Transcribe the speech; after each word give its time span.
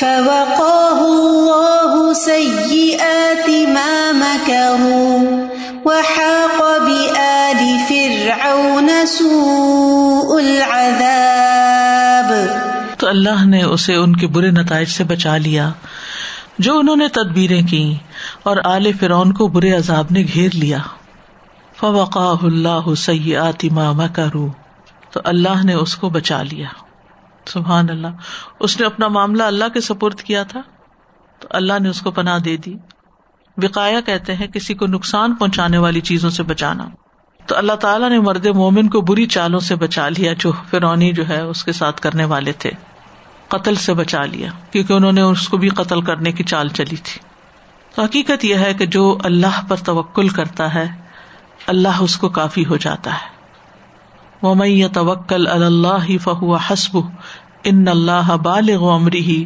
فوقاه 0.00 1.00
الله 1.00 2.12
سيئات 2.12 3.48
ما 3.74 4.12
مكروا 4.12 5.48
وحاق 5.84 6.58
بآل 6.86 7.60
فرعون 7.88 8.90
سوء 9.06 10.40
العذاب. 10.40 12.32
تو 12.98 13.08
اللہ 13.08 13.44
نے 13.44 13.62
اسے 13.62 13.94
ان 13.94 14.16
کے 14.16 14.26
برے 14.26 14.50
نتائج 14.50 14.88
سے 14.88 15.04
بچا 15.04 15.36
لیا 15.36 15.70
جو 16.58 16.78
انہوں 16.78 16.96
نے 16.96 17.08
تدبیریں 17.08 17.62
کی 17.62 17.94
اور 18.42 18.56
آل 18.64 18.92
فرعون 18.92 19.32
کو 19.32 19.48
برے 19.48 19.72
عذاب 19.72 20.06
نے 20.10 20.22
گھیر 20.34 20.50
لیا. 20.54 20.78
فوقا 21.80 22.30
اللہ 22.42 22.94
سیاتی 22.94 23.70
ماما 23.70 24.06
کرو 24.06 24.48
تو 25.10 25.20
اللہ 25.24 25.64
نے 25.64 25.74
اس 25.74 25.96
کو 25.96 26.10
بچا 26.10 26.42
لیا. 26.42 26.68
سبحان 27.46 27.90
اللہ۔ 27.90 28.08
اس 28.60 28.80
نے 28.80 28.86
اپنا 28.86 29.08
معاملہ 29.08 29.42
اللہ 29.42 29.64
کے 29.74 29.80
سپرد 29.80 30.20
کیا 30.20 30.42
تھا، 30.42 30.60
تو 31.40 31.48
اللہ 31.50 31.72
نے 31.80 31.88
اس 31.88 32.02
کو 32.02 32.10
پناہ 32.10 32.38
دے 32.38 32.56
دی۔ 32.56 32.74
وقایا 33.62 34.00
کہتے 34.00 34.34
ہیں، 34.34 34.46
کسی 34.46 34.74
کو 34.74 34.86
نقصان 34.86 35.34
پہنچانے 35.34 35.78
والی 35.78 36.00
چیزوں 36.00 36.30
سے 36.30 36.42
بچانا۔ 36.42 36.88
تو 37.46 37.56
اللہ 37.56 37.72
تعالیٰ 37.72 38.10
نے 38.10 38.20
مرد 38.20 38.46
مومن 38.46 38.88
کو 38.88 39.00
بری 39.00 39.26
چالوں 39.26 39.60
سے 39.60 39.74
بچا 39.74 40.08
لیا، 40.08 40.32
جو 40.38 40.52
فرونی 40.70 41.12
جو 41.12 41.28
ہے، 41.28 41.40
اس 41.40 41.64
کے 41.64 41.72
ساتھ 41.72 42.00
کرنے 42.00 42.24
والے 42.24 42.52
تھے۔ 42.52 42.70
قتل 43.48 43.74
سے 43.74 43.94
بچا 43.94 44.24
لیا، 44.24 44.50
کیونکہ 44.70 44.92
انہوں 44.92 45.12
نے 45.12 45.20
اس 45.20 45.48
کو 45.48 45.56
بھی 45.56 45.68
قتل 45.68 46.00
کرنے 46.00 46.32
کی 46.32 46.44
چال 46.44 46.68
چلی 46.68 46.96
تھی۔ 46.96 47.20
تو 47.94 48.02
حقیقت 48.02 48.44
یہ 48.44 48.54
ہے 48.54 48.74
کہ 48.74 48.86
جو 48.86 49.18
اللہ 49.24 49.62
پر 49.68 49.76
توکل 49.76 50.28
کرتا 50.28 50.74
ہے، 50.74 50.86
اللہ 51.66 52.00
اس 52.00 52.16
کو 52.16 52.28
کافی 52.28 52.66
ہو 52.66 52.76
جاتا 52.76 53.14
ہے۔ 53.14 53.33
وہ 54.42 54.54
میں 54.54 54.94
توکل 54.94 55.46
اللہ 55.46 56.18
فہو 56.18 56.54
حسب 56.54 56.98
ان 57.64 57.88
اللہ 57.88 58.36
بالغ 58.36 58.90
امری 58.90 59.44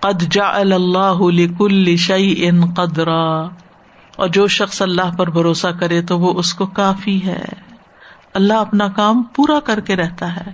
قد 0.00 0.22
جا 0.22 0.48
اللہ 0.48 1.18
کل 1.58 1.96
شعی 1.96 2.34
ان 2.38 2.74
قدرا۔ 2.74 3.48
اور 4.16 4.28
جو 4.28 4.46
شخص 4.46 4.82
اللہ 4.82 5.16
پر 5.18 5.30
بھروسہ 5.30 5.66
کرے 5.80 6.02
تو 6.02 6.18
وہ 6.18 6.38
اس 6.38 6.54
کو 6.54 6.66
کافی 6.66 7.26
ہے۔ 7.26 7.44
اللہ 8.34 8.54
اپنا 8.54 8.88
کام 8.88 9.22
پورا 9.22 9.60
کر 9.60 9.80
کے 9.80 9.96
رہتا 9.96 10.36
ہے۔ 10.36 10.50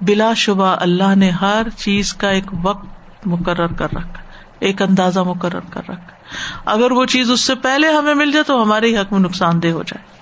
بلا 0.00 0.34
شبہ 0.34 0.76
اللہ 0.80 1.14
نے 1.14 1.30
ہر 1.30 1.62
چیز 1.76 2.14
کا 2.14 2.28
ایک 2.28 2.44
وقت 2.62 2.86
مقرر 3.26 3.66
کر 3.66 3.92
رکھا، 3.92 4.22
ایک 4.58 4.82
اندازہ 4.82 5.20
مقرر 5.20 5.60
کر 5.70 5.82
رکھا۔ 5.88 6.16
اگر 6.64 6.90
وہ 6.90 7.04
چیز 7.04 7.30
اس 7.30 7.40
سے 7.40 7.54
پہلے 7.54 7.88
ہمیں 7.88 8.14
مل 8.14 8.32
جائے 8.32 8.44
تو 8.44 8.62
ہمارے 8.62 8.96
حق 8.96 9.12
میں 9.12 9.20
نقصان 9.20 9.62
دہ 9.62 9.68
ہو 9.68 9.82
جائے۔ 9.82 10.15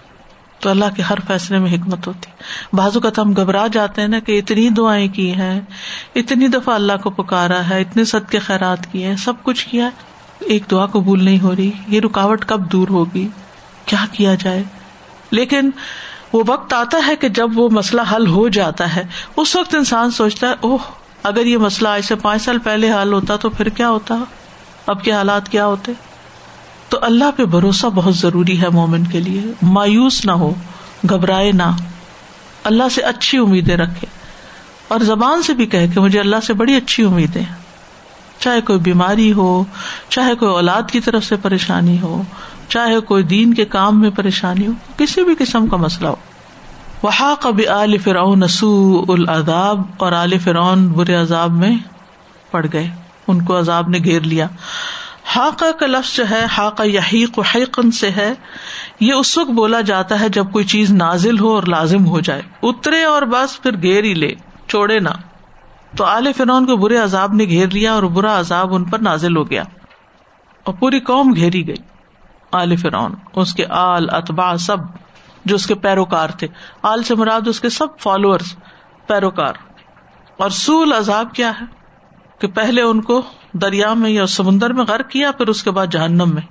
تو 0.65 0.71
اللہ 0.71 0.85
کے 0.97 1.03
ہر 1.03 1.19
فیصلے 1.27 1.59
میں 1.59 1.75
حکمت 1.75 2.07
ہوتی۔ 2.07 2.31
بازو 2.73 3.01
کا 3.01 3.09
ہم 3.19 3.33
گھبرا 3.33 3.67
جاتے 3.67 4.01
ہیں 4.01 4.09
نا 4.09 4.19
کہ 4.19 4.39
اتنی 4.39 4.69
دعائیں 4.69 5.09
کی 5.09 5.35
ہیں، 5.35 5.61
اتنی 6.15 6.49
دفعہ 6.49 6.75
اللہ 6.75 6.93
کو 7.03 7.11
پکارا 7.11 7.69
ہے، 7.69 7.81
اتنے 7.81 8.05
سد 8.05 8.31
کے 8.31 8.39
خیرات 8.39 8.93
کیے 8.93 9.07
ہیں، 9.07 9.17
سب 9.17 9.33
کچھ 9.43 9.69
کیا 9.69 9.91
ایک 10.41 10.63
دعا 10.71 10.87
قبول 10.87 11.25
نہیں 11.25 11.41
ہو 11.43 11.57
رہی، 11.57 11.71
یہ 11.89 12.01
رکاوٹ 12.01 12.45
کب 12.45 12.73
دور 12.73 12.89
ہوگی؟ 12.89 13.29
کیا 13.87 14.05
کیا 14.13 14.35
جائے؟ 14.35 14.63
لیکن 15.31 15.71
وہ 16.33 16.43
وقت 16.47 16.73
آتا 16.73 16.99
ہے 17.07 17.17
کہ 17.17 17.29
جب 17.29 17.59
وہ 17.59 17.69
مسئلہ 17.71 18.03
حل 18.13 18.27
ہو 18.27 18.49
جاتا 18.49 18.97
ہے، 18.97 19.05
اس 19.37 19.57
وقت 19.57 19.75
انسان 19.75 20.11
سوچتا 20.11 20.49
ہے، 20.49 20.55
اوہ، 20.61 20.79
اگر 21.23 21.47
یہ 21.47 21.57
مسئلہ 21.57 21.89
ایسے 21.89 22.15
پانچ 22.15 22.43
سال 22.43 22.59
پہلے 22.59 22.93
حل 22.93 23.13
ہوتا 23.13 23.37
تو 23.37 23.51
پھر 23.51 23.69
کیا 23.69 23.89
ہوتا؟ 23.91 24.15
اب 24.87 25.05
کے 25.05 25.13
حالات 25.13 25.49
کیا 25.49 25.67
ہوتے؟ 25.67 25.93
تو 26.89 26.99
اللہ 27.03 27.31
پہ 27.37 27.45
بھروسہ 27.45 27.87
بہت 27.87 28.17
ضروری 28.17 28.63
ہے 28.63 28.69
مومن 28.69 29.05
کے 29.05 29.21
لیے۔ 29.21 29.43
مایوس 29.63 30.25
نہ 30.25 30.33
ہو، 30.33 30.55
گھبرائے 31.11 31.53
نہ۔ 31.53 31.77
اللہ 32.65 32.89
سے 32.95 33.03
اچھی 33.03 33.39
امیدیں 33.39 33.77
رکھے۔ 33.77 34.07
اور 34.89 35.01
زبان 35.01 35.43
سے 35.43 35.55
بھی 35.55 35.67
کہ 35.67 35.87
مجھے 35.97 36.21
اللہ 36.21 36.37
سے 36.47 36.53
بڑی 36.53 36.75
اچھی 36.75 37.05
امیدیں 37.05 37.45
چاہے 38.39 38.61
کوئی 38.61 38.79
بیماری 38.79 39.33
ہو، 39.33 39.65
چاہے 40.09 40.35
کوئی 40.35 40.53
اولاد 40.53 40.83
کی 40.91 41.01
طرف 41.01 41.25
سے 41.25 41.37
پریشانی 41.37 42.01
ہو، 42.01 42.23
چاہے 42.69 43.01
کوئی 43.01 43.23
دین 43.23 43.55
کے 43.55 43.65
کام 43.65 44.01
میں 44.01 44.11
پریشانی 44.11 44.67
ہو، 44.67 44.73
کسی 44.97 45.25
بھی 45.25 45.35
قسم 45.39 45.67
کا 45.67 45.77
مسئلہ 45.77 46.09
ہو۔ 46.09 46.17
وہاں 47.03 47.37
کبھی 47.41 47.67
عال 47.67 47.99
فرعون 47.99 48.41
نسو 48.41 49.05
العذاب 49.09 49.83
اور 49.97 50.13
عال 50.13 50.39
فرعون 50.39 50.89
برے 50.89 51.15
عذاب 51.15 51.51
میں 51.51 51.77
پڑ 52.51 52.67
گئے۔ 52.73 52.91
ان 53.29 53.45
کو 53.45 53.59
عذاب 53.59 53.89
نے 53.89 53.99
گھیر 53.99 54.21
لیا۔ 54.21 54.47
حاقہ 55.27 55.73
کا 55.81 55.87
لفظ 55.87 56.17
جو 56.17 56.31
ہے، 56.31 56.47
حاقہ 56.59 56.83
یحیق 56.83 57.39
حیقن 57.55 57.91
سے 57.91 58.11
ہے۔ 58.11 58.35
یہ 59.01 59.13
اس 59.13 59.39
وقت 59.39 59.51
بولا 59.51 59.81
جاتا 59.81 60.21
ہے 60.21 60.29
جب 60.29 60.53
کوئی 60.53 60.65
چیز 60.65 60.93
نازل 60.93 61.39
ہو 61.39 61.55
اور 61.55 61.63
لازم 61.63 62.07
ہو 62.07 62.21
جائے۔ 62.21 62.43
اترے 62.63 63.05
اور 63.05 63.23
بس، 63.23 63.63
پھر 63.63 63.83
گھیر 63.83 64.05
ہی 64.05 64.15
لے، 64.15 64.35
چھوڑے 64.69 64.99
نہ۔ 64.99 65.09
تو 65.97 66.05
آل 66.05 66.33
فرعون 66.37 66.67
کو 66.67 66.77
برے 66.77 66.97
عذاب 66.97 67.35
نے 67.35 67.45
گھیر 67.45 67.69
لیا 67.69 67.93
اور 67.93 68.03
برا 68.03 68.41
عذاب 68.41 68.75
ان 68.75 68.85
پر 68.85 68.99
نازل 68.99 69.37
ہو 69.37 69.51
گیا۔ 69.51 69.63
اور 70.65 70.75
پوری 70.75 71.01
قوم 71.01 71.33
گھیری 71.37 71.67
گئی، 71.67 71.77
آل 72.53 72.77
فرعون۔ 72.77 73.15
اس 73.37 73.55
کے 73.55 73.67
آل 73.67 74.07
اتبا 74.11 74.57
سب 74.57 74.77
جو 75.45 75.55
اس 75.55 75.67
کے 75.67 75.75
پیروکار 75.75 76.29
تھے۔ 76.29 76.49
آل 76.83 77.03
سے 77.03 77.15
مراد 77.15 77.49
اس 77.49 77.61
کے 77.61 77.69
سب 77.69 77.87
فالوور 77.99 78.41
پیروکار۔ 79.07 79.55
اور 80.39 80.51
سول 80.51 80.93
عذاب 80.93 81.33
کیا 81.35 81.53
ہے؟ 81.61 81.84
کہ 82.45 82.53
پہلے 82.55 82.83
ان 82.83 83.01
کو 83.01 83.23
دریا 83.53 83.95
میں 83.95 84.11
یا 84.11 84.27
سمندر 84.27 84.73
میں 84.73 84.85
غرق 84.85 85.09
کیا، 85.09 85.31
پھر 85.31 85.47
اس 85.47 85.63
کے 85.63 85.71
بعد 85.71 85.87
جہنم 85.87 86.31
میں۔ 86.35 86.43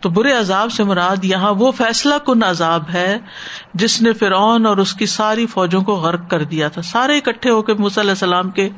تو 0.00 0.08
برے 0.08 0.32
عذاب 0.32 0.72
سے 0.72 0.84
مراد 0.84 1.24
یہاں 1.24 1.54
وہ 1.54 1.72
فیصلہ 1.72 2.14
کن 2.26 2.42
عذاب 2.42 2.82
ہے 2.94 3.18
جس 3.74 4.02
نے 4.02 4.12
فرعون 4.12 4.66
اور 4.66 4.76
اس 4.76 4.94
کی 4.94 5.06
ساری 5.06 5.46
فوجوں 5.46 5.82
کو 5.82 5.94
غرق 5.94 6.30
کر 6.30 6.44
دیا 6.44 6.68
تھا۔ 6.68 6.82
سارے 6.82 7.18
اکٹھے 7.18 7.50
ہو 7.50 7.62
کے 7.62 7.72
علیہ 7.72 8.10
السلام 8.10 8.50
کے 8.50 8.68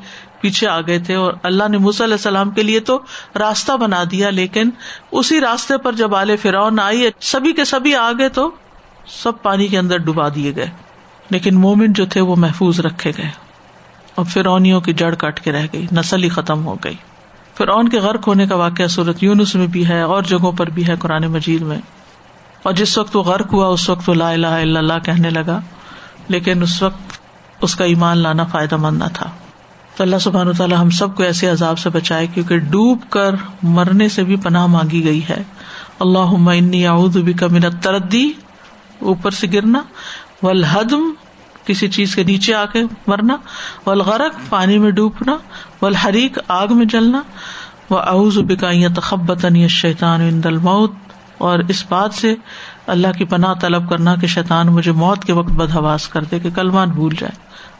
پیچھے 0.41 0.69
آ 0.69 0.81
گئے 0.81 0.99
تھے 0.99 1.15
اور 1.15 1.33
اللہ 1.43 1.69
نے 1.69 1.77
علیہ 1.77 2.03
السلام 2.03 2.51
کے 2.51 2.63
لیے 2.63 2.81
تو 2.81 3.01
راستہ 3.39 3.73
بنا 3.73 4.05
دیا، 4.11 4.31
لیکن 4.31 4.71
اسی 5.11 5.41
راستے 5.41 5.79
پر 5.79 5.93
جب 5.93 6.15
آلے 6.15 6.37
فرعون 6.37 6.81
آئی 6.81 7.09
سبھی 7.21 7.53
کے 7.53 7.65
سبھی 7.65 7.95
آگے 7.95 8.29
تو 8.29 8.51
سب 9.07 9.43
پانی 9.43 9.67
کے 9.67 9.79
اندر 9.79 9.97
ڈبا 9.97 10.29
دیے 10.29 10.57
گئے۔ 10.57 10.71
لیکن 11.31 11.55
مومن 11.55 11.93
جو 11.93 12.07
تھے 12.07 12.21
وہ 12.21 12.37
محفوظ 12.37 12.81
رکھے 12.81 13.13
گئے۔ 13.17 13.50
اور 14.21 14.29
فرونیوں 14.29 14.81
کی 14.81 14.93
جڑ 14.93 15.15
کٹ 15.15 15.41
کے 15.41 15.53
رہ 15.53 15.67
گئی، 15.73 15.87
نسل 15.93 16.25
ہی 16.25 16.29
ختم 16.29 16.67
ہو 16.67 16.77
گئی۔ 16.85 16.95
فرعون 17.59 17.89
کے 17.89 17.99
غرق 17.99 18.29
ہونے 18.29 18.47
کا 18.47 18.57
واقعہ 18.57 18.87
صورت 18.87 19.23
یونس 19.23 19.55
میں 19.55 19.67
بھی 19.67 19.89
ہے، 19.89 20.01
اور 20.01 20.23
جگہوں 20.23 20.53
پر 20.53 20.71
بھی 20.71 20.89
ہے 20.89 20.95
قرآن 20.99 21.23
مجید 21.23 21.63
میں۔ 21.63 21.79
اور 22.63 22.73
جس 22.73 22.99
وقت 22.99 23.17
وہ 23.17 23.23
غرق 23.23 23.53
ہوا، 23.53 23.67
اس 23.67 23.91
وقت 23.91 24.09
وہ 24.09 24.15
لا 24.15 24.31
الہ 24.31 24.47
الا 24.47 24.79
اللہ 24.79 24.99
کہنے 25.05 25.31
لگا۔ 25.31 25.61
لیکن 26.29 26.63
اس 26.63 26.83
وقت 26.83 27.19
اس 27.61 27.77
کا 27.77 27.85
ایمان 27.85 28.19
لانا 28.19 28.45
فائدہ 28.45 28.77
مند 28.77 28.99
نہ 28.99 29.05
تھا۔ 29.15 29.31
تو 29.97 30.05
اللہ 30.05 30.17
سبحان 30.17 30.53
تعالیٰ 30.53 30.79
ہم 30.79 30.91
سب 30.91 31.17
کو 31.17 31.23
ایسے 31.23 31.49
عذاب 31.49 31.79
سے 31.79 31.91
بچائے، 31.91 32.27
کیونکہ 32.27 32.59
ڈوب 32.59 32.99
کر 33.11 33.35
مرنے 33.63 34.09
سے 34.09 34.25
بھی 34.25 34.37
پناہ 34.37 34.67
مانگی 34.67 35.05
گئی 35.05 35.21
ہے۔ 35.31 35.43
اللہ 36.01 36.51
انی 36.51 36.87
اعوذ 36.87 37.17
بک 37.17 37.43
من 37.43 37.61
تردی 37.83 38.33
اوپر 38.99 39.31
سے 39.31 39.47
گرنا۔ 39.53 39.81
ولحدم 40.43 41.11
کسی 41.71 41.89
چیز 41.89 42.15
کے 42.15 42.23
نیچے 42.23 42.55
آ 42.55 42.65
کے 42.65 42.83
مرنا 43.07 43.37
ولغرق 43.87 44.51
پانی 44.51 44.79
میں 44.79 44.91
ڈوبنا 44.91 45.37
ولحریق 45.83 46.39
آگ 46.49 46.69
میں 46.71 46.87
جلنا 46.87 47.23
وہ 47.91 47.99
اعوذ 47.99 48.39
بکا 48.39 48.71
تخبت 48.97 49.47
شیطان 49.69 50.41
الموت 50.45 50.93
اور 51.39 51.59
اس 51.69 51.85
بات 51.89 52.15
سے 52.15 52.35
اللہ 52.87 53.09
کی 53.19 53.25
پناہ 53.25 53.55
طلب 53.55 53.91
کرنا 53.91 54.15
کہ 54.15 54.27
شیطان 54.27 54.67
مجھے 54.67 54.93
موت 54.93 55.25
کے 55.25 55.33
وقت 55.33 55.51
بدہواس 55.51 56.09
کر 56.09 56.25
دے 56.25 56.39
کہ 56.39 56.51
کلمان 56.51 56.89
بھول 56.89 57.15
جائے۔ 57.19 57.33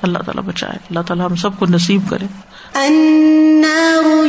اللہ 0.03 0.19
تعالیٰ 0.19 0.45
بچائے۔ 0.45 0.77
اللہ 0.77 1.01
تعالیٰ 1.01 1.27
ہم 1.27 1.37
سب 1.37 1.59
کو 1.59 1.67
نصیب 1.67 2.03
کرے۔ 2.11 2.27
النار 2.75 4.21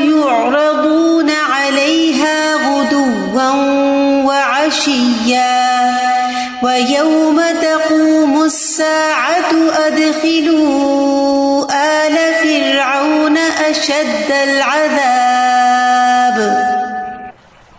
ويوم 6.63 7.41
تقوم 7.61 8.41
الساعة 8.41 9.77
أدخلوا 9.77 11.73
آل 11.73 12.17
فرعون 12.43 13.37
أشد 13.69 14.31
العذاب 14.31 16.41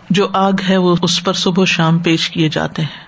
جو 0.09 0.27
آگ 0.33 0.53
ہے 0.69 0.77
وہ 0.77 0.95
اس 1.01 1.23
پر 1.23 1.33
صبح 1.33 1.65
شام 1.65 1.99
پیش 1.99 2.29
کیے 2.29 2.49
جاتے 2.49 2.81
ہیں 2.81 3.05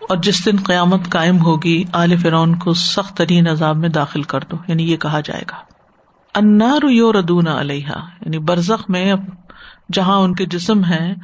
اور 0.00 0.16
جس 0.16 0.46
دن 0.46 0.56
قیامت 0.66 1.10
قائم 1.10 1.38
ہوگی 1.38 1.84
آل 1.92 2.16
فرعون 2.16 2.58
کو 2.58 2.74
سخت 2.74 3.16
ترین 3.16 3.48
عذاب 3.48 3.76
میں 3.76 3.88
داخل 3.88 4.22
کر 4.22 4.40
دو 4.40 4.56
یعنی 4.68 4.92
یہ 4.92 4.96
کہا 4.96 5.20
جائے 5.20 5.42
گا۔ 5.50 5.56
انار 6.34 6.90
یو 6.90 7.12
ردون 7.12 7.48
علیہ 7.48 7.88
یعنی 8.20 8.38
برزخ 8.38 8.90
میں 8.90 9.14
جہاں 9.92 10.18
ان 10.18 10.34
کے 10.34 10.46
جسم 10.46 10.84
ہے 10.84 11.14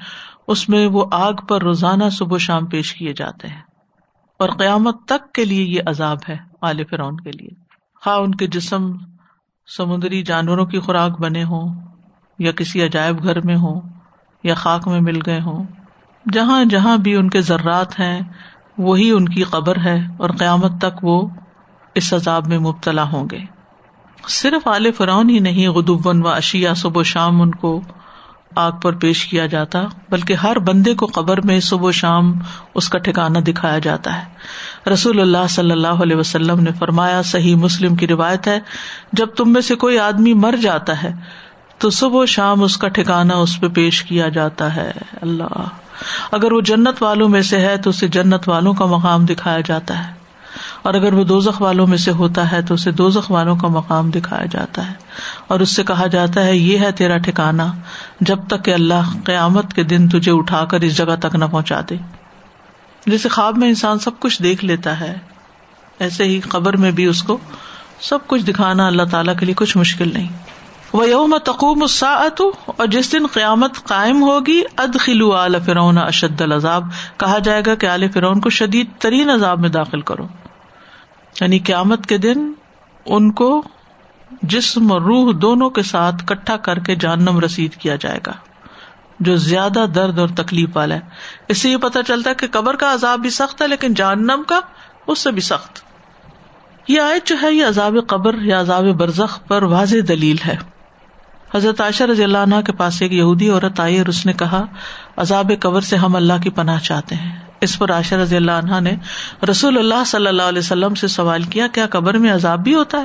اس 0.49 0.69
میں 0.69 0.87
وہ 0.87 1.05
آگ 1.13 1.35
پر 1.35 1.63
روزانہ 1.63 2.05
صبح 2.13 2.39
شام 2.39 2.67
پیش 2.67 2.95
کیے 2.95 3.13
جاتے 3.13 3.49
ہیں۔ 3.49 3.74
اور 4.45 4.53
قیامت 4.53 4.97
تک 5.07 5.33
کے 5.33 5.45
لیے 5.45 5.65
یہ 5.65 5.81
عذاب 5.87 6.19
ہے 6.29 6.37
آل 6.63 6.85
فرعون 6.85 7.17
کے 7.17 7.31
لیے۔ 7.31 7.51
خواہ 8.03 8.19
ان 8.19 8.35
کے 8.35 8.47
جسم 8.47 8.93
سمندری 9.77 10.23
جانوروں 10.23 10.67
کی 10.67 10.79
خوراک 10.79 11.21
بنے 11.21 11.45
ہوں، 11.45 11.75
یا 12.39 12.53
کسی 12.53 12.83
عجائب 12.83 13.23
گھر 13.23 13.41
میں 13.41 13.57
ہوں، 13.57 13.81
یا 14.45 14.55
خاک 14.55 14.89
میں 14.89 15.01
مل 15.01 15.21
گئے 15.27 15.41
ہوں، 15.41 15.65
جہاں 16.33 16.65
جہاں 16.65 16.97
بھی 16.97 17.17
ان 17.17 17.31
کے 17.31 17.41
ذرات 17.41 18.01
ہیں، 18.01 18.21
وہی 18.79 19.11
ان 19.11 19.29
کی 19.29 19.43
قبر 19.43 19.79
ہے 19.79 19.99
اور 20.17 20.31
قیامت 20.31 20.73
تک 20.81 21.05
وہ 21.05 21.29
اس 21.95 22.13
عذاب 22.13 22.47
میں 22.47 22.59
مبتلا 22.59 23.03
ہوں 23.13 23.27
گے۔ 23.33 23.41
صرف 24.29 24.69
آل 24.69 24.93
فرعون 24.93 25.31
ہی 25.31 25.39
نہیں 25.39 25.69
غدبن 25.69 26.25
و 26.27 26.29
اشیا 26.29 26.75
صبح 26.75 27.01
و 27.01 27.03
شام 27.03 27.41
ان 27.43 27.51
کو 27.55 27.81
آگ 28.57 28.73
پر 28.73 28.93
پیش 28.93 29.27
کیا 29.27 29.47
جاتا، 29.47 29.83
بلکہ 30.11 30.33
ہر 30.33 30.59
بندے 30.59 30.95
کو 30.95 31.07
قبر 31.07 31.41
میں 31.41 31.61
صبح 31.61 31.89
و 31.89 31.93
شام 31.93 32.33
اس 32.75 32.89
کا 32.89 32.99
ٹھکانا 32.99 33.41
دکھایا 33.49 33.79
جاتا 33.79 34.19
ہے۔ 34.19 34.25
رسول 34.91 35.21
اللہ 35.21 35.47
صلی 35.49 35.71
اللہ 35.71 35.89
علیہ 35.89 36.17
وسلم 36.17 36.61
نے 36.61 36.71
فرمایا، 36.79 37.23
صحیح 37.23 37.57
مسلم 37.57 37.95
کی 37.95 38.07
روایت 38.07 38.49
ہے، 38.49 38.61
جب 39.13 39.27
تم 39.27 39.53
میں 39.53 39.61
سے 39.61 39.75
کوئی 39.75 39.99
آدمی 39.99 40.35
مر 40.35 40.55
جاتا 40.63 41.03
ہے، 41.03 41.15
تو 41.79 41.91
صبح 41.91 42.23
و 42.23 42.27
شام 42.27 42.63
اس 42.63 42.77
کا 42.77 42.89
ٹھکانا 42.89 43.35
اس 43.35 43.61
پہ 43.61 43.69
پیش 43.69 44.03
کیا 44.03 44.29
جاتا 44.29 44.77
ہے۔ 44.77 44.91
اللہ۔ 45.23 45.65
اگر 46.33 46.53
وہ 46.53 46.61
جنت 46.61 47.03
والوں 47.03 47.29
میں 47.29 47.43
سے 47.43 47.59
ہے، 47.59 47.77
تو 47.77 47.91
اسے 47.91 48.09
جنت 48.09 48.49
والوں 48.49 48.75
کا 48.75 48.87
مقام 48.87 49.25
دکھایا 49.25 49.61
جاتا 49.67 50.09
ہے۔ 50.09 50.14
اور 50.83 50.95
اگر 50.95 51.13
وہ 51.13 51.25
دوزخ 51.25 51.63
والوں 51.63 51.87
میں 51.87 51.99
سے 51.99 52.11
ہوتا 52.11 52.53
ہے 52.53 52.63
تو 52.63 52.75
اسے 52.75 52.91
دوزخ 52.91 53.31
والوں 53.31 53.57
کا 53.57 53.69
مقام 53.69 54.11
دکھایا 54.11 54.47
جاتا 54.47 54.87
ہے 54.89 54.93
اور 55.47 55.61
اس 55.61 55.77
سے 55.77 55.85
کہا 55.85 56.07
جاتا 56.07 56.45
ہے، 56.45 56.57
یہ 56.57 56.79
ہے 56.79 56.93
تیرا 56.93 57.17
ٹھکانا 57.17 57.73
جب 58.21 58.47
تک 58.47 58.65
کہ 58.65 58.75
اللہ 58.75 59.13
قیامت 59.25 59.75
کے 59.75 59.83
دن 59.83 60.09
تجھے 60.09 60.33
اٹھا 60.33 60.65
کر 60.65 60.81
اس 60.81 60.97
جگہ 60.97 61.17
تک 61.21 61.35
نہ 61.35 61.45
پہنچا 61.51 61.81
دے۔ 61.91 61.97
جیسے 63.07 63.29
خواب 63.29 63.57
میں 63.57 63.69
انسان 63.69 63.99
سب 63.99 64.21
کچھ 64.21 64.43
دیکھ 64.43 64.65
لیتا 64.65 65.01
ہے، 65.01 65.15
ایسے 65.99 66.25
ہی 66.25 66.41
قبر 66.41 66.77
میں 66.77 66.91
بھی 66.91 67.07
اس 67.07 67.23
کو 67.23 67.39
سب 68.01 68.27
کچھ 68.27 68.43
دکھانا 68.43 68.87
اللہ 68.87 69.03
تعالیٰ 69.11 69.35
کے 69.39 69.47
لیے 69.47 69.55
کچھ 69.55 69.77
مشکل 69.77 70.13
نہیں۔ 70.13 70.29
وہ 70.93 71.09
یوم 71.09 71.37
تقوم 71.45 71.83
الساعت 71.83 72.41
اور 72.67 72.87
جس 72.87 73.13
دن 73.13 73.27
قیامت 73.33 73.83
قائم 73.85 74.23
ہوگی 74.23 74.63
اد 74.77 74.97
خلو 75.01 75.35
عال 75.37 75.57
فرعون 75.67 75.99
اشد 75.99 76.41
العذاب۔ 76.41 76.89
کہا 77.17 77.39
جائے 77.39 77.63
گا 77.67 77.75
کہ 77.75 77.89
عال 77.89 78.09
فرعون 78.09 78.41
کو 78.41 78.51
شدید 78.51 78.91
ترین 78.99 79.31
عذاب 79.31 79.61
میں 79.61 79.69
داخل 79.69 80.01
کرو۔ 80.01 80.27
یعنی 81.41 81.59
قیامت 81.59 82.07
کے 82.07 82.19
دن 82.19 82.53
ان 83.07 83.31
کو 83.33 83.63
جسم 84.43 84.93
اور 84.93 85.01
روح 85.01 85.33
دونوں 85.43 85.71
کے 85.71 85.83
ساتھ 85.83 86.27
کٹھا 86.27 86.57
کر 86.57 86.79
کے 86.79 86.95
جہنم 86.95 87.41
رسید 87.41 87.75
کیا 87.75 87.97
جائے 87.97 88.21
گا، 88.27 88.33
جو 89.21 89.37
زیادہ 89.37 89.85
درد 89.95 90.19
اور 90.19 90.29
تکلیف 90.29 90.77
والا 90.77 90.95
ہے۔ 90.95 91.01
اس 91.49 91.59
سے 91.59 91.71
یہ 91.71 91.77
پتا 91.77 92.03
چلتا 92.03 92.31
ہے 92.31 92.35
کہ 92.35 92.47
قبر 92.51 92.77
کا 92.77 92.93
عذاب 92.95 93.21
بھی 93.21 93.31
سخت 93.31 93.63
ہے، 93.63 93.69
لیکن 93.69 93.95
جہنم 93.95 94.43
کا 94.47 94.61
اس 95.07 95.19
سے 95.19 95.31
بھی 95.31 95.41
سخت۔ 95.41 95.83
یہ 96.89 97.01
آیت 97.01 97.27
جو 97.27 97.37
ہے، 97.43 97.53
یہ 97.53 97.67
عذاب 97.67 97.97
قبر 98.07 98.43
یا 98.43 98.61
عذاب 98.61 98.85
برزخ 98.85 99.39
پر 99.47 99.63
واضح 99.63 99.97
دلیل 100.09 100.37
ہے۔ 100.47 100.57
حضرت 101.55 101.81
عائشہ 101.81 102.05
رضی 102.05 102.25
اللہ 102.25 102.39
عنہ 102.39 102.55
کے 102.67 102.73
پاس 102.73 103.03
ایک 103.03 103.13
یہودی 103.13 103.51
عورت 103.51 103.81
آئی 103.81 103.99
اور 103.99 104.07
اس 104.07 104.27
نے 104.27 104.33
کہا، 104.33 104.65
عذاب 105.17 105.53
قبر 105.61 105.81
سے 105.81 105.97
ہم 105.97 106.17
اللہ 106.17 106.43
کی 106.43 106.51
پناہ 106.51 106.79
چاہتے 106.79 107.15
ہیں۔ 107.15 107.44
اس 107.65 107.79
پر 107.79 107.93
عائشہ 107.93 108.15
رضی 108.15 108.37
اللہ 108.37 108.53
عنہ 108.53 108.81
نے 108.81 108.97
رسول 109.51 109.79
اللہ 109.79 110.05
صلی 110.07 110.27
اللہ 110.27 110.43
علیہ 110.43 110.59
وسلم 110.59 110.95
سے 110.95 111.09
سوال 111.09 111.43
کیا 111.43 111.67
کیا 111.67 111.87
قبر 111.87 112.15
میں 112.15 112.33
عذاب 112.33 112.61
بھی 112.61 112.75
ہوتا 112.75 112.99
ہے؟ 112.99 113.05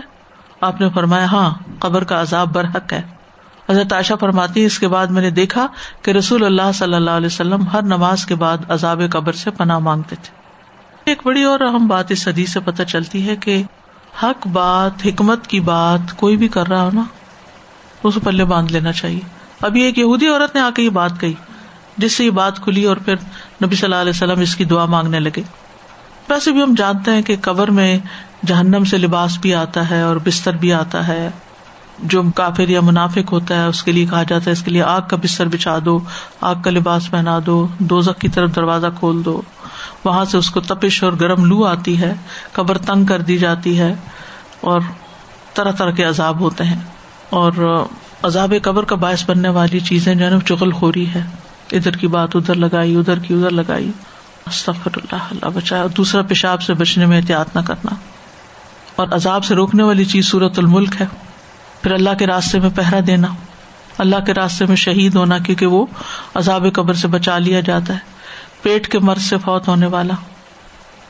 آپ 0.61 0.81
نے 0.81 0.89
فرمایا 0.93 1.25
ہاں 1.25 1.53
قبر 1.79 2.03
کا 2.03 2.21
عذاب 2.21 2.53
برحق 2.53 2.93
ہے۔ 2.93 3.01
حضرت 3.69 3.93
عائشہ 3.93 4.13
فرماتی 4.19 4.65
اس 4.65 4.79
کے 4.79 4.87
بعد 4.87 5.07
میں 5.07 5.21
نے 5.21 5.29
دیکھا 5.29 5.67
کہ 6.01 6.11
رسول 6.11 6.45
اللہ 6.45 6.71
صلی 6.73 6.93
اللہ 6.93 7.11
علیہ 7.11 7.25
وسلم 7.25 7.67
ہر 7.67 7.81
نماز 7.81 8.25
کے 8.25 8.35
بعد 8.35 8.57
عذاب 8.67 9.01
قبر 9.11 9.33
سے 9.33 9.51
پناہ 9.51 9.79
مانگتے 9.79 10.15
تھے۔ 10.15 10.39
ایک 11.05 11.21
بڑی 11.25 11.43
اور 11.43 11.59
اہم 11.59 11.87
بات 11.87 12.11
اس 12.11 12.23
صدی 12.23 12.45
سے 12.45 12.59
پتہ 12.59 12.83
چلتی 12.83 13.27
ہے 13.27 13.35
کہ 13.35 13.63
حق 14.23 14.47
بات، 14.47 15.07
حکمت 15.07 15.47
کی 15.47 15.59
بات 15.59 16.13
کوئی 16.17 16.37
بھی 16.37 16.47
کر 16.47 16.67
رہا 16.67 16.83
ہو 16.83 16.89
نا 16.93 17.03
اسے 18.03 18.19
پلے 18.19 18.45
باندھ 18.45 18.71
لینا 18.71 18.91
چاہیے۔ 18.91 19.19
ابھی 19.61 19.81
ایک 19.81 19.97
یہودی 19.97 20.27
عورت 20.27 20.55
نے 20.55 20.61
آ 20.61 20.69
کے 20.69 20.81
یہ 20.81 20.89
بات 20.89 21.11
کہی۔ 21.19 21.33
جس 21.97 22.13
سے 22.13 22.25
یہ 22.25 22.29
بات 22.29 22.59
کھلی 22.59 22.85
اور 22.85 22.97
پھر 22.97 23.15
نبی 23.65 23.75
صلی 23.75 23.85
اللہ 23.85 23.95
علیہ 23.95 24.09
وسلم 24.09 24.39
اس 24.39 24.55
کی 24.55 24.65
دعا 24.65 24.85
مانگنے 24.85 25.19
لگے۔ 25.19 25.41
ویسے 26.29 26.51
بھی 26.51 26.61
ہم 26.61 26.73
جانتے 26.77 27.11
ہیں 27.11 27.21
کہ 27.21 27.35
قبر 27.41 27.71
میں 27.71 27.97
جہنم 28.45 28.83
سے 28.83 28.97
لباس 28.97 29.37
بھی 29.41 29.55
آتا 29.55 29.89
ہے 29.89 30.01
اور 30.01 30.15
بستر 30.15 30.57
بھی 30.57 30.73
آتا 30.73 31.07
ہے۔ 31.07 31.29
جو 31.99 32.23
کافر 32.35 32.69
یا 32.69 32.81
منافق 32.81 33.31
ہوتا 33.31 33.55
ہے، 33.55 33.65
اس 33.65 33.83
کے 33.83 33.91
لیے 33.91 34.05
کہا 34.05 34.23
جاتا 34.23 34.45
ہے، 34.45 34.51
اس 34.51 34.63
کے 34.63 34.71
لیے 34.71 34.83
آگ 34.83 35.01
کا 35.09 35.17
بستر 35.17 35.47
بچھا 35.47 35.77
دو، 35.85 35.99
آگ 36.41 36.55
کا 36.63 36.71
لباس 36.71 37.11
پہنا 37.11 37.39
دو، 37.45 37.67
دوزخ 37.77 38.21
کی 38.21 38.27
طرف 38.27 38.55
دروازہ 38.55 38.87
کھول 38.99 39.25
دو۔ 39.25 39.41
وہاں 40.05 40.25
سے 40.25 40.37
اس 40.37 40.49
کو 40.49 40.59
تپش 40.59 41.03
اور 41.03 41.13
گرم 41.21 41.45
لو 41.45 41.65
آتی 41.65 42.01
ہے، 42.01 42.13
قبر 42.51 42.77
تنگ 42.77 43.05
کر 43.05 43.21
دی 43.21 43.37
جاتی 43.37 43.79
ہے 43.79 43.95
اور 44.61 44.81
طرح 45.53 45.71
طرح 45.71 45.91
کے 45.91 46.03
عذاب 46.03 46.39
ہوتے 46.39 46.63
ہیں۔ 46.63 46.79
اور 47.29 47.83
عذاب 48.23 48.53
قبر 48.63 48.83
کا 48.83 48.95
باعث 48.95 49.29
بننے 49.29 49.49
والی 49.49 49.79
چیزیں 49.79 50.15
جو 50.15 50.25
ہے 50.25 50.29
نا 50.29 50.39
چغل 50.47 50.71
خوری 50.71 51.07
ہے۔ 51.07 51.21
ادھر 51.71 51.91
کی 51.91 52.07
بات 52.07 52.35
ادھر 52.35 52.55
لگائی، 52.55 52.95
ادھر 52.95 53.19
کی 53.19 53.33
ادھر 53.33 53.49
لگائی۔ 53.49 53.91
اللہ 54.45 55.15
اللہ 55.15 55.45
بچایا 55.45 55.81
اور 55.81 55.89
دوسرا 55.89 56.21
پیشاب 56.21 56.61
سے 56.61 56.73
بچنے 56.73 57.05
میں 57.05 57.17
احتیاط 57.17 57.55
نہ 57.55 57.61
کرنا۔ 57.61 57.95
اور 58.95 59.07
عذاب 59.11 59.45
سے 59.45 59.55
روکنے 59.55 59.83
والی 59.83 60.05
چیز 60.05 60.27
صورت 60.27 60.59
الملک 60.59 61.01
ہے۔ 61.01 61.05
پھر 61.81 61.91
اللہ 61.91 62.09
کے 62.19 62.27
راستے 62.27 62.59
میں 62.59 62.69
پہرا 62.75 62.99
دینا۔ 63.07 63.27
اللہ 63.97 64.15
کے 64.25 64.33
راستے 64.33 64.65
میں 64.65 64.75
شہید 64.75 65.15
ہونا 65.15 65.37
کیونکہ 65.37 65.65
وہ 65.65 65.85
عذاب 66.35 66.65
قبر 66.73 66.93
سے 66.93 67.07
بچا 67.07 67.37
لیا 67.37 67.59
جاتا 67.59 67.93
ہے۔ 67.93 67.99
پیٹ 68.61 68.87
کے 68.87 68.99
مرض 68.99 69.21
سے 69.21 69.37
فوت 69.37 69.67
ہونے 69.67 69.85
والا۔ 69.85 70.13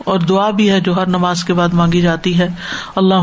اور 0.06 0.20
دعا 0.20 0.50
بھی 0.50 0.70
ہے 0.70 0.80
جو 0.80 0.96
ہر 0.98 1.08
نماز 1.08 1.44
کے 1.44 1.54
بعد 1.54 1.70
مانگی 1.74 2.02
جاتی 2.02 2.40
ہے۔ 2.40 2.48
اللہ 2.96 3.14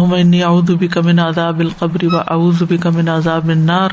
اعوذ 0.44 0.70
بک 0.70 0.98
من 0.98 1.18
عذاب 1.18 1.60
القبر 1.60 2.14
و 2.14 2.18
اعوذ 2.18 2.62
بک 2.62 2.86
من 2.86 3.08
عذاب 3.08 3.48
النار 3.48 3.90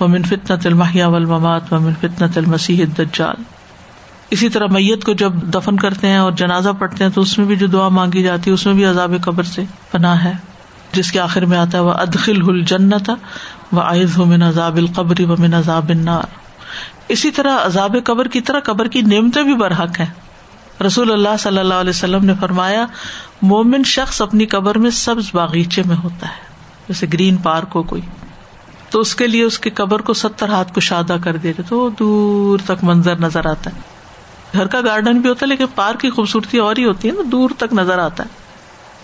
و 0.00 0.08
من 0.08 0.22
فتنة 0.22 0.58
المحیا 0.64 1.08
والممات 1.08 1.72
و 1.72 1.80
من 1.80 1.92
فتنة 2.00 2.28
المسیح 2.36 2.84
الدجال۔ 2.84 3.34
اسی 4.30 4.48
طرح 4.48 4.66
میت 4.66 5.04
کو 5.04 5.12
جب 5.12 5.32
دفن 5.32 5.76
کرتے 5.76 6.08
ہیں 6.08 6.16
اور 6.16 6.32
جنازہ 6.32 6.68
پڑھتے 6.78 7.04
ہیں 7.04 7.10
تو 7.10 7.20
اس 7.20 7.38
میں 7.38 7.46
بھی 7.46 7.56
جو 7.56 7.66
دعا 7.66 7.88
مانگی 7.88 8.22
جاتی 8.22 8.50
ہے، 8.50 8.54
اس 8.54 8.66
میں 8.66 8.74
بھی 8.74 8.84
عذاب 8.84 9.14
قبر 9.24 9.42
سے 9.42 9.64
پناہ 9.90 10.24
ہے۔ 10.24 10.32
جس 10.92 11.12
کے 11.12 11.20
آخر 11.20 11.44
میں 11.44 11.58
آتا 11.58 11.78
ہے 11.78 11.82
وہ 11.82 11.92
ادخل 11.92 12.42
ہل 12.42 12.62
جنت 12.64 13.10
و 13.72 13.80
آئز 13.80 14.18
من 14.18 14.42
عذاب 14.42 14.76
القبر 14.76 15.20
و 15.20 15.34
من 15.38 15.54
عذاب 15.54 15.88
النار۔ 15.88 16.22
اسی 17.08 17.30
طرح 17.30 17.56
عذاب 17.64 17.96
قبر 18.04 18.28
کی 18.28 18.40
طرح 18.40 18.60
قبر 18.60 18.88
کی 18.88 19.02
نعمتیں 19.02 19.42
بھی 19.42 19.54
برحق 19.54 20.00
ہیں۔ 20.00 20.23
رسول 20.86 21.12
اللہ 21.12 21.28
صلی 21.38 21.58
اللہ 21.58 21.74
علیہ 21.74 21.90
وسلم 21.90 22.24
نے 22.24 22.32
فرمایا، 22.40 22.86
مومن 23.42 23.82
شخص 23.84 24.22
اپنی 24.22 24.46
قبر 24.46 24.78
میں 24.78 24.90
سبز 24.90 25.24
باغیچے 25.34 25.82
میں 25.86 25.96
ہوتا 25.96 26.26
ہے، 26.26 26.42
جیسے 26.88 27.06
گرین 27.12 27.36
پارک 27.36 27.68
ہو 27.74 27.82
کوئی۔ 27.82 28.02
تو 28.90 29.00
اس 29.00 29.14
کے 29.14 29.26
لیے 29.26 29.42
اس 29.42 29.58
کی 29.58 29.70
قبر 29.70 30.02
کو 30.02 30.14
ستر 30.14 30.48
ہاتھ 30.48 30.74
کو 30.74 30.80
شادہ 30.80 31.16
کر 31.24 31.36
دیتے 31.36 31.62
تو 31.68 31.90
دور 31.98 32.58
تک 32.64 32.84
منظر 32.84 33.16
نظر 33.16 33.46
آتا 33.46 33.70
ہے۔ 33.74 33.80
گھر 34.52 34.66
کا 34.66 34.80
گارڈن 34.80 35.20
بھی 35.20 35.28
ہوتا 35.28 35.46
ہے، 35.46 35.48
لیکن 35.48 35.64
پارک 35.74 36.00
کی 36.00 36.10
خوبصورتی 36.10 36.58
اور 36.58 36.76
ہی 36.76 36.84
ہوتی 36.84 37.08
ہے 37.08 37.12
نا 37.12 37.22
دور 37.32 37.50
تک 37.58 37.72
نظر 37.72 37.98
آتا 37.98 38.24
ہے۔ 38.24 38.28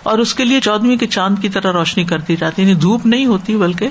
اور 0.03 0.19
اس 0.19 0.35
کے 0.35 0.45
لیے 0.45 0.61
چودویں 0.61 0.97
کے 0.97 1.07
چاند 1.07 1.37
کی 1.43 1.49
طرح 1.49 1.73
روشنی 1.73 2.05
کر 2.05 2.19
دی 2.19 2.37
جاتی 2.37 2.63
ہے۔ 2.63 2.69
یعنی 2.69 2.81
دھوپ 2.81 3.07
نہیں 3.07 3.27
ہوتی، 3.27 3.57
بلکہ 3.57 3.89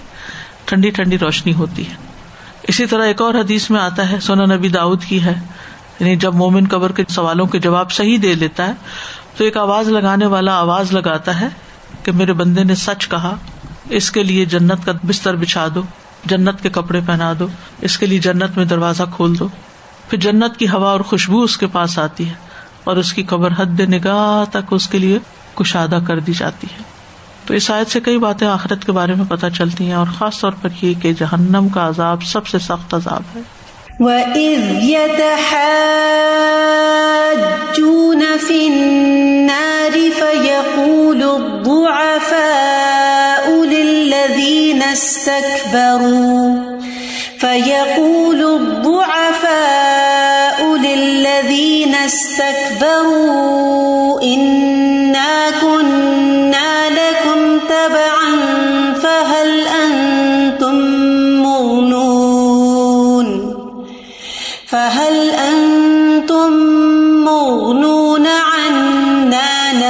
ٹھنڈی 0.65 0.89
ٹھنڈی 0.89 1.19
روشنی 1.19 1.53
ہوتی 1.53 1.89
ہے۔ 1.89 1.95
اسی 2.63 2.85
طرح 2.85 3.03
ایک 3.03 3.21
اور 3.21 3.33
حدیث 3.33 3.69
میں 3.69 3.79
آتا 3.79 4.11
ہے 4.11 4.19
سونا 4.19 4.55
نبی 4.55 4.67
داؤد 4.69 5.03
کی 5.03 5.23
ہے۔ 5.23 5.35
یعنی 5.99 6.15
جب 6.15 6.33
مومن 6.33 6.67
قبر 6.67 6.91
کے 6.91 7.03
سوالوں 7.09 7.45
کے 7.45 7.59
جواب 7.59 7.91
صحیح 7.91 8.17
دے 8.21 8.35
لیتا 8.35 8.67
ہے، 8.67 8.73
تو 9.37 9.43
ایک 9.43 9.57
آواز 9.57 9.87
لگانے 9.87 10.25
والا 10.25 10.53
آواز 10.53 10.91
لگاتا 10.91 11.41
ہے 11.41 11.47
کہ 12.03 12.11
میرے 12.11 12.33
بندے 12.33 12.63
نے 12.63 12.75
سچ 12.75 13.07
کہا، 13.07 13.35
اس 13.89 14.11
کے 14.11 14.23
لیے 14.23 14.45
جنت 14.45 14.85
کا 14.85 14.91
بستر 15.05 15.35
بچھا 15.35 15.67
دو، 15.75 15.81
جنت 16.25 16.61
کے 16.61 16.69
کپڑے 16.69 17.01
پہنا 17.05 17.33
دو، 17.39 17.47
اس 17.81 17.97
کے 17.97 18.05
لیے 18.05 18.19
جنت 18.19 18.57
میں 18.57 18.65
دروازہ 18.65 19.03
کھول 19.15 19.39
دو۔ 19.39 19.47
پھر 20.09 20.19
جنت 20.19 20.57
کی 20.57 20.67
ہوا 20.67 20.91
اور 20.91 20.99
خوشبو 20.99 21.41
اس 21.41 21.57
کے 21.57 21.67
پاس 21.67 21.99
آتی 21.99 22.27
ہے 22.27 22.33
اور 22.83 22.97
اس 22.97 23.13
کی 23.13 23.23
قبر 23.23 23.49
حد 23.57 23.79
نگاہ 23.79 24.49
تک 24.49 24.67
اس 24.71 24.87
کے 24.87 24.97
لیے 24.97 25.19
کشادہ 25.55 25.99
کر 26.07 26.19
دی 26.19 26.33
جاتی 26.33 26.67
ہے۔ 26.77 26.83
تو 27.45 27.53
اس 27.53 27.71
آیت 27.71 27.91
سے 27.91 27.99
کئی 27.99 28.17
باتیں 28.17 28.47
آخرت 28.47 28.85
کے 28.85 28.91
بارے 28.91 29.13
میں 29.15 29.25
پتہ 29.25 29.45
چلتی 29.53 29.85
ہیں 29.85 29.93
اور 29.93 30.05
خاص 30.17 30.39
طور 30.39 30.51
پر 30.61 30.69
یہ 30.81 30.93
کہ 31.01 31.13
جہنم 31.13 31.67
کا 31.69 31.87
عذاب 31.87 32.23
سب 32.23 32.47
سے 32.47 32.59
سخت 32.59 32.93
عذاب 32.93 33.21
ہے۔ 33.35 33.41
وَإِذْ 33.99 34.83
يَتَحَاجُّونَ 34.83 35.41
فِي 38.37 38.67
النَّارِ 38.67 39.91
فَيَقُولُ 39.91 41.23
الضُّعَفَاءُ 41.23 42.83
لِلَّذِينَ 43.63 44.83
اسْتَكْبَرُوا 44.83 46.55
فَيَقُولُ 47.39 48.41
الضُّعَفَاءُ 48.55 49.39
لِلَّذِينَ 50.75 51.95
اسْتَكْبَرُوا 51.95 53.29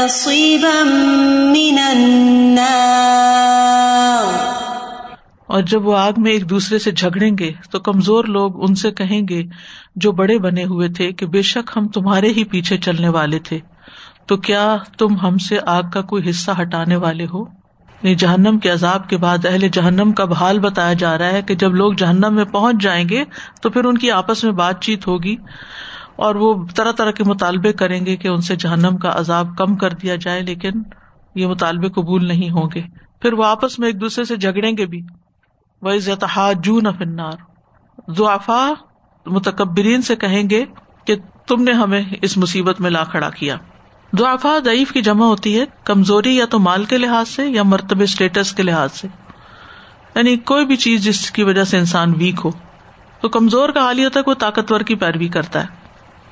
عَنَّا 0.10 0.18
نَصِيبًا 0.18 0.84
مِنَ 1.52 1.82
النَّارِ. 1.82 2.60
اور 5.48 5.62
جب 5.62 5.88
وہ 5.88 5.98
آگ 5.98 6.12
میں 6.18 6.32
ایک 6.32 6.50
دوسرے 6.50 6.80
سے 6.80 6.92
جھگڑیں 6.92 7.38
گے، 7.40 7.52
تو 7.72 7.80
کمزور 7.80 8.24
لوگ 8.24 8.64
ان 8.64 8.76
سے 8.76 8.92
کہیں 8.92 9.22
گے، 9.30 9.44
جو 9.96 10.12
بڑے 10.12 10.38
بنے 10.38 10.64
ہوئے 10.64 10.90
تھے، 10.90 11.12
کہ 11.12 11.26
بے 11.26 11.42
شک 11.42 11.72
ہم 11.76 11.88
تمہارے 11.88 12.28
ہی 12.28 12.44
پیچھے 12.44 12.78
چلنے 12.78 13.10
والے 13.10 13.40
تھے۔ 13.40 13.60
تو 14.26 14.38
کیا 14.38 14.78
تم 14.98 15.18
ہم 15.18 15.38
سے 15.38 15.58
آگ 15.66 15.84
کا 15.94 16.02
کوئی 16.02 16.30
حصہ 16.30 16.52
ہٹانے 16.62 16.96
والے 16.96 17.26
ہو؟ 17.34 17.42
یعنی 18.04 18.16
جہنم 18.16 18.60
کے 18.60 18.70
عذاب 18.70 19.10
کے 19.10 19.18
بعد 19.18 19.46
اہل 19.46 19.68
جہنم 19.68 20.12
کا 20.12 20.24
حال 20.40 20.60
بتایا 20.60 20.94
جا 20.94 21.18
رہا 21.18 21.28
ہے 21.28 21.42
کہ 21.42 21.56
جب 21.56 21.76
لوگ 21.76 21.94
جہنم 21.94 22.36
میں 22.36 22.46
پہنچ 22.46 22.76
جائیں 22.82 23.10
گے، 23.10 23.24
تو 23.62 23.70
پھر 23.70 23.86
ان 23.86 23.98
کی 23.98 24.12
آپس 24.12 24.44
میں 24.44 24.52
بات 24.52 24.82
چیت 24.82 25.08
ہوگی۔ 25.08 25.36
اور 26.20 26.36
وہ 26.36 26.66
طرح 26.76 26.92
طرح 26.92 27.12
کے 27.12 27.24
مطالبے 27.24 27.74
کریں 27.74 28.06
گے 28.06 28.16
کہ 28.16 28.28
ان 28.28 28.42
سے 28.42 28.56
جہنم 28.56 28.98
کا 28.98 29.12
عذاب 29.16 29.48
کم 29.58 29.76
کر 29.76 29.90
دیا 29.94 30.16
جائے، 30.16 30.42
لیکن 30.42 30.72
یہ 31.36 31.48
مطالبے 31.48 31.90
قبول 31.90 32.28
نہیں 32.28 32.50
ہوں 32.50 32.70
گے۔ 32.76 32.82
پھر 33.22 33.34
وہ 33.34 33.46
آپس 33.46 33.80
میں 33.80 33.88
ایک 33.88 34.02
دوسرے 34.02 34.24
سے 34.24 34.36
جھگڑیں 34.36 34.78
گے 34.78 34.86
بھی۔ 34.86 35.02
وہ 35.82 35.92
جو 36.64 36.80
نہ 36.80 36.90
فنار 36.98 37.32
ضعفا 38.08 38.74
متکبرین 39.26 40.02
سے 40.02 40.16
کہیں 40.16 40.50
گے 40.50 40.66
کہ 41.06 41.16
تم 41.48 41.64
نے 41.64 41.72
ہمیں 41.72 42.02
اس 42.22 42.38
مصیبت 42.38 42.82
میں 42.82 42.90
لا 42.90 43.04
کھڑا 43.04 43.30
کیا۔ 43.30 43.56
دعفا 44.20 44.58
ضعیف 44.66 44.92
کی 44.92 45.02
جمع 45.02 45.26
ہوتی 45.26 45.60
ہے 45.60 45.66
کمزوری 45.84 46.36
یا 46.36 46.46
تو 46.46 46.60
مال 46.60 46.84
کے 46.84 46.98
لحاظ 46.98 47.30
سے 47.30 47.46
یا 47.46 47.64
مرتبہ 47.64 48.02
اسٹیٹس 48.02 48.54
کے 48.54 48.64
لحاظ 48.64 48.92
سے۔ 48.94 49.08
یعنی 50.16 50.38
کوئی 50.38 50.66
بھی 50.66 50.76
چیز 50.76 51.04
جس 51.04 51.32
کی 51.32 51.44
وجہ 51.44 51.64
سے 51.64 51.78
انسان 51.78 52.14
ویک 52.18 52.42
ہو۔ 52.46 52.52
تو 53.22 53.30
کمزور 53.30 53.70
کا 53.70 53.80
حال 53.80 54.00
یہ 54.00 54.04
ہوتا 54.04 54.20
ہے 54.20 54.30
وہ 54.30 54.34
طاقتور 54.34 54.82
کی 54.82 54.96
پیروی 54.96 55.28
کرتا 55.28 55.64
ہے۔ 55.64 55.79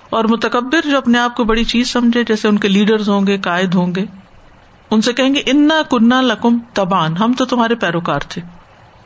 اور 0.09 0.25
متکبر 0.25 0.89
جو 0.89 0.97
اپنے 0.97 1.19
آپ 1.19 1.35
کو 1.35 1.43
بڑی 1.43 1.63
چیز 1.63 1.91
سمجھے، 1.93 2.23
جیسے 2.23 2.47
ان 2.47 2.57
کے 2.57 2.67
لیڈر 2.67 3.07
ہوں 3.07 3.27
گے، 3.27 3.37
قائد 3.37 3.75
ہوں 3.75 3.95
گے، 3.95 4.05
ان 4.91 5.01
سے 5.01 5.13
کہیں 5.13 5.35
گے، 5.35 5.41
انا 5.45 5.81
کنہ 5.91 6.15
لکم 6.15 6.57
تبان 6.73 7.17
ہم 7.17 7.33
تو 7.33 7.45
تمہارے 7.45 7.75
پیروکار 7.75 8.19
تھے۔ 8.19 8.41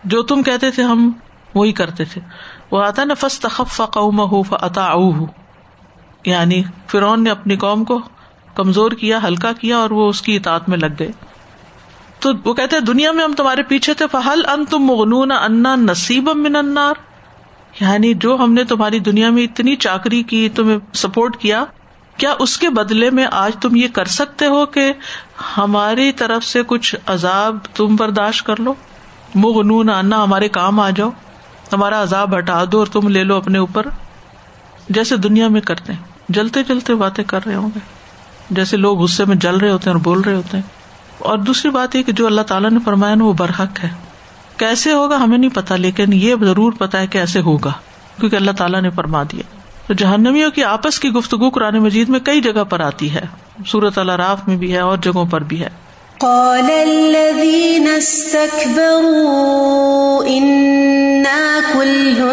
جو 0.03 0.24
تم 0.24 0.43
کہتے 0.43 0.72
تھے، 0.72 0.84
ہم 0.84 1.12
وہی 1.55 1.72
کرتے 1.72 2.05
تھے۔ 2.05 2.22
وہ 2.72 2.84
آتا 2.84 3.03
نا 3.03 3.13
فس 3.13 3.39
تخف 3.39 3.81
قوم 3.93 4.41
اتا 4.51 4.93
یعنی 6.25 6.63
فرون 6.88 7.24
نے 7.24 7.29
اپنی 7.29 7.55
قوم 7.55 7.84
کو 7.84 8.00
کمزور 8.55 8.91
کیا، 8.91 9.20
ہلکا 9.24 9.53
کیا 9.53 9.77
اور 9.77 9.89
وہ 9.89 10.10
اس 10.10 10.22
کی 10.22 10.36
اطاعت 10.36 10.70
میں 10.70 10.77
لگ 10.77 10.86
گئے۔ 11.00 11.12
تو 12.20 12.29
وہ 12.46 12.53
کہتے 12.53 12.79
دنیا 12.79 13.12
میں 13.12 13.24
ہم 13.24 13.34
تمہارے 13.34 13.63
پیچھے 13.63 13.93
تھے۔ 13.93 14.05
فہل 14.12 14.41
ان 14.46 14.65
تم 14.65 14.79
مغنون 14.79 15.31
انا 15.31 15.75
نصیب 15.75 16.29
من 16.36 16.55
انار 16.55 16.93
یعنی 17.79 18.13
جو 18.13 18.35
ہم 18.35 18.53
نے 18.53 18.63
تمہاری 18.63 18.99
دنیا 18.99 19.29
میں 19.29 19.43
اتنی 19.43 19.75
چاکری 19.75 20.23
کی، 20.23 20.49
تمہیں 20.49 20.77
سپورٹ 20.93 21.37
کیا 21.37 21.65
کیا 22.17 22.35
اس 22.39 22.57
کے 22.57 22.69
بدلے 22.69 23.09
میں 23.09 23.25
آج 23.31 23.51
تم 23.61 23.75
یہ 23.75 23.87
کر 23.87 24.05
سکتے 24.05 24.45
ہو 24.45 24.65
کہ 24.65 24.93
ہماری 25.57 26.11
طرف 26.11 26.43
سے 26.43 26.61
کچھ 26.67 26.95
عذاب 27.07 27.57
تم 27.75 27.95
برداشت 27.95 28.45
کر 28.45 28.59
لو؟ 28.59 28.73
مغنون 29.35 29.89
انا 29.89 30.23
ہمارے 30.23 30.49
کام 30.49 30.79
آ 30.79 30.89
جاؤ، 30.89 31.09
ہمارا 31.73 32.01
عذاب 32.01 32.37
ہٹا 32.37 32.63
دو 32.71 32.79
اور 32.79 32.87
تم 32.87 33.07
لے 33.07 33.23
لو 33.23 33.35
اپنے 33.35 33.57
اوپر۔ 33.57 33.87
جیسے 34.89 35.17
دنیا 35.17 35.47
میں 35.47 35.61
کرتے 35.61 35.93
جلتے 36.29 36.63
جلتے 36.63 36.95
باتیں 36.95 37.23
کر 37.23 37.45
رہے 37.45 37.55
ہوں 37.55 37.69
گے۔ 37.75 37.79
جیسے 38.49 38.77
لوگ 38.77 38.99
غصے 38.99 39.25
میں 39.25 39.35
جل 39.35 39.57
رہے 39.57 39.71
ہوتے 39.71 39.89
ہیں 39.89 39.97
اور 39.97 40.03
بول 40.03 40.21
رہے 40.21 40.35
ہوتے 40.35 40.57
ہیں۔ 40.57 40.63
اور 41.19 41.37
دوسری 41.37 41.71
بات 41.71 41.95
یہ 41.95 42.03
کہ 42.03 42.11
جو 42.11 42.25
اللہ 42.25 42.41
تعالیٰ 42.41 42.69
نے 42.69 42.79
فرمایا 42.85 43.15
نا، 43.15 43.23
وہ 43.23 43.33
برحق 43.33 43.83
ہے۔ 43.83 43.89
کیسے 44.61 44.91
ہوگا 44.91 45.15
ہمیں 45.15 45.37
نہیں 45.37 45.55
پتا 45.55 45.75
لیکن 45.75 46.13
یہ 46.13 46.35
ضرور 46.41 46.71
پتا 46.71 46.99
ہے 46.99 47.07
کیسے 47.07 47.39
ہوگا 47.39 47.71
کیونکہ 48.19 48.35
اللہ 48.35 48.51
تعالیٰ 48.51 48.81
نے 48.81 48.89
فرما 48.89 49.23
دیا۔ 49.23 49.41
تو 49.87 49.93
جہنمیوں 49.93 50.51
کی 50.51 50.63
آپس 50.63 50.99
کی 50.99 51.09
گفتگو 51.09 51.49
قرآن 51.49 51.79
مجید 51.79 52.09
میں 52.09 52.19
کئی 52.19 52.41
جگہ 52.41 52.63
پر 52.63 52.79
آتی 52.79 53.13
ہے 53.13 53.21
سورت 53.67 53.97
اللہ 53.97 54.11
راف 54.11 54.47
میں 54.47 54.57
بھی 54.57 54.73
ہے 54.73 54.79
اور 54.79 54.97
جگہوں 54.97 55.25
پر 55.25 55.41
بھی 55.41 55.61
ہے۔ 55.61 55.67
قال 56.17 56.69
الذين 56.69 57.87
استكبروا 57.97 60.25
كل 61.73 62.31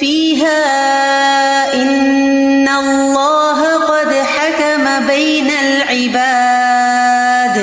فيها 0.00 1.72
الله 1.72 3.62
قد 3.86 4.12
حكم 4.36 4.88
بين 5.06 5.50
العباد۔ 5.58 7.58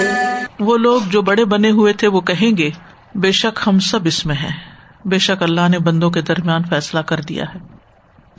وہ 0.59 0.77
لوگ 0.77 1.01
جو 1.11 1.21
بڑے 1.21 1.45
بنے 1.45 1.69
ہوئے 1.69 1.93
تھے 1.93 2.07
وہ 2.07 2.21
کہیں 2.21 2.57
گے 2.57 2.69
بے 3.15 3.31
شک 3.31 3.59
ہم 3.67 3.79
سب 3.79 3.99
اس 4.05 4.25
میں 4.25 4.35
ہیں۔ 4.35 4.59
بے 5.05 5.17
شک 5.17 5.43
اللہ 5.43 5.69
نے 5.69 5.79
بندوں 5.79 6.11
کے 6.11 6.21
درمیان 6.21 6.63
فیصلہ 6.63 6.99
کر 6.99 7.21
دیا 7.21 7.43
ہے۔ 7.55 7.59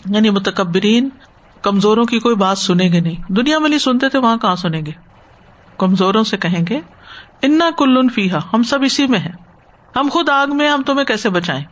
یعنی 0.09 0.31
متکبرین، 0.31 1.09
کمزوروں 1.63 2.05
کی 2.05 2.19
کوئی 2.19 2.37
بات 2.37 2.59
سنیں 2.59 2.93
گے 2.93 3.01
نہیں۔ 3.01 3.33
دنیا 3.33 3.59
میں 3.59 3.69
نہیں 3.69 3.79
سنتے 3.79 4.09
تھے، 4.09 4.19
وہاں 4.19 4.37
کہاں 4.37 4.57
سنیں 4.57 4.87
گے؟ 4.87 4.91
کمزوروں 5.79 6.25
سے 6.25 6.37
کہیں 6.37 6.65
گے، 6.69 6.81
انا 7.43 7.71
کلن 7.79 8.09
فیحا 8.09 8.39
ہم 8.53 8.63
سب 8.63 8.79
اسی 8.83 9.07
میں 9.07 9.19
ہیں۔ 9.19 9.33
ہم 9.97 10.09
خود 10.13 10.29
آگ 10.29 10.47
میں 10.57 10.69
ہم 10.69 10.83
تمہیں 10.83 11.05
کیسے 11.05 11.31
بچائیں؟ 11.31 11.65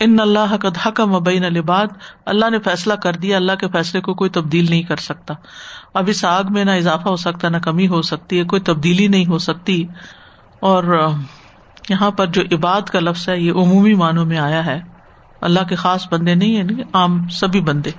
ان 0.00 0.20
اللہ 0.20 0.56
کا 0.56 0.68
حکم 0.86 1.10
مبین 1.12 1.44
الباد 1.44 1.86
اللہ 2.26 2.50
نے 2.50 2.58
فیصلہ 2.58 2.94
کر 2.94 3.12
دیا، 3.12 3.36
اللہ 3.36 3.52
کے 3.52 3.68
فیصلے 3.68 4.00
کو 4.00 4.14
کوئی 4.14 4.30
تبدیل 4.30 4.66
نہیں 4.70 4.82
کر 4.82 4.96
سکتا۔ 4.96 5.34
اب 5.94 6.04
اس 6.08 6.24
آگ 6.24 6.44
میں 6.50 6.64
نہ 6.64 6.70
اضافہ 6.70 7.08
ہو 7.08 7.16
سکتا، 7.16 7.48
نہ 7.48 7.56
کمی 7.56 7.88
ہو 7.88 8.02
سکتی 8.02 8.38
ہے 8.38 8.44
کوئی 8.44 8.62
تبدیلی 8.62 9.08
نہیں 9.08 9.26
ہو 9.26 9.38
سکتی۔ 9.38 9.86
اور 10.60 11.10
یہاں 11.88 12.10
پر 12.10 12.26
جو 12.26 12.42
عباد 12.52 12.82
کا 12.82 13.00
لفظ 13.00 13.28
ہے 13.28 13.40
یہ 13.40 13.52
عمومی 13.52 13.94
معنوں 13.94 14.24
میں 14.24 14.38
آیا 14.38 14.66
ہے۔ 14.66 14.80
اللہ 15.40 15.60
کے 15.68 15.74
خاص 15.74 16.08
بندے 16.10 16.34
نہیں 16.34 16.56
ہے 16.56 16.82
عام 16.92 17.28
سبھی 17.28 17.60
بندے۔ 17.60 17.90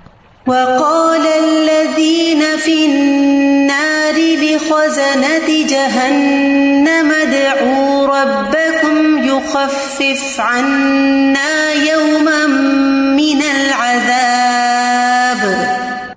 وقال 0.48 1.28
الذين 1.44 2.44
في 2.60 2.86
النار 2.86 4.20
لخزنة 4.20 5.52
جهنم 5.68 7.12
ادعوا 7.22 8.24
ربكم 8.24 9.18
يخفف 9.24 10.40
عنا 10.40 11.72
يوما 11.86 12.46
من 13.16 13.40
العذاب۔ 13.56 15.48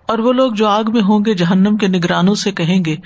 اور 0.06 0.18
وہ 0.18 0.32
لوگ 0.32 0.52
جو 0.52 0.66
آگ 0.66 0.84
میں 0.88 1.02
ہوں 1.02 1.20
گے 1.25 1.34
جہنم 1.34 1.76
کے 1.76 1.88
نگرانوں 1.88 2.34
سے 2.34 2.52
کہیں 2.52 2.84
گے 2.84 2.96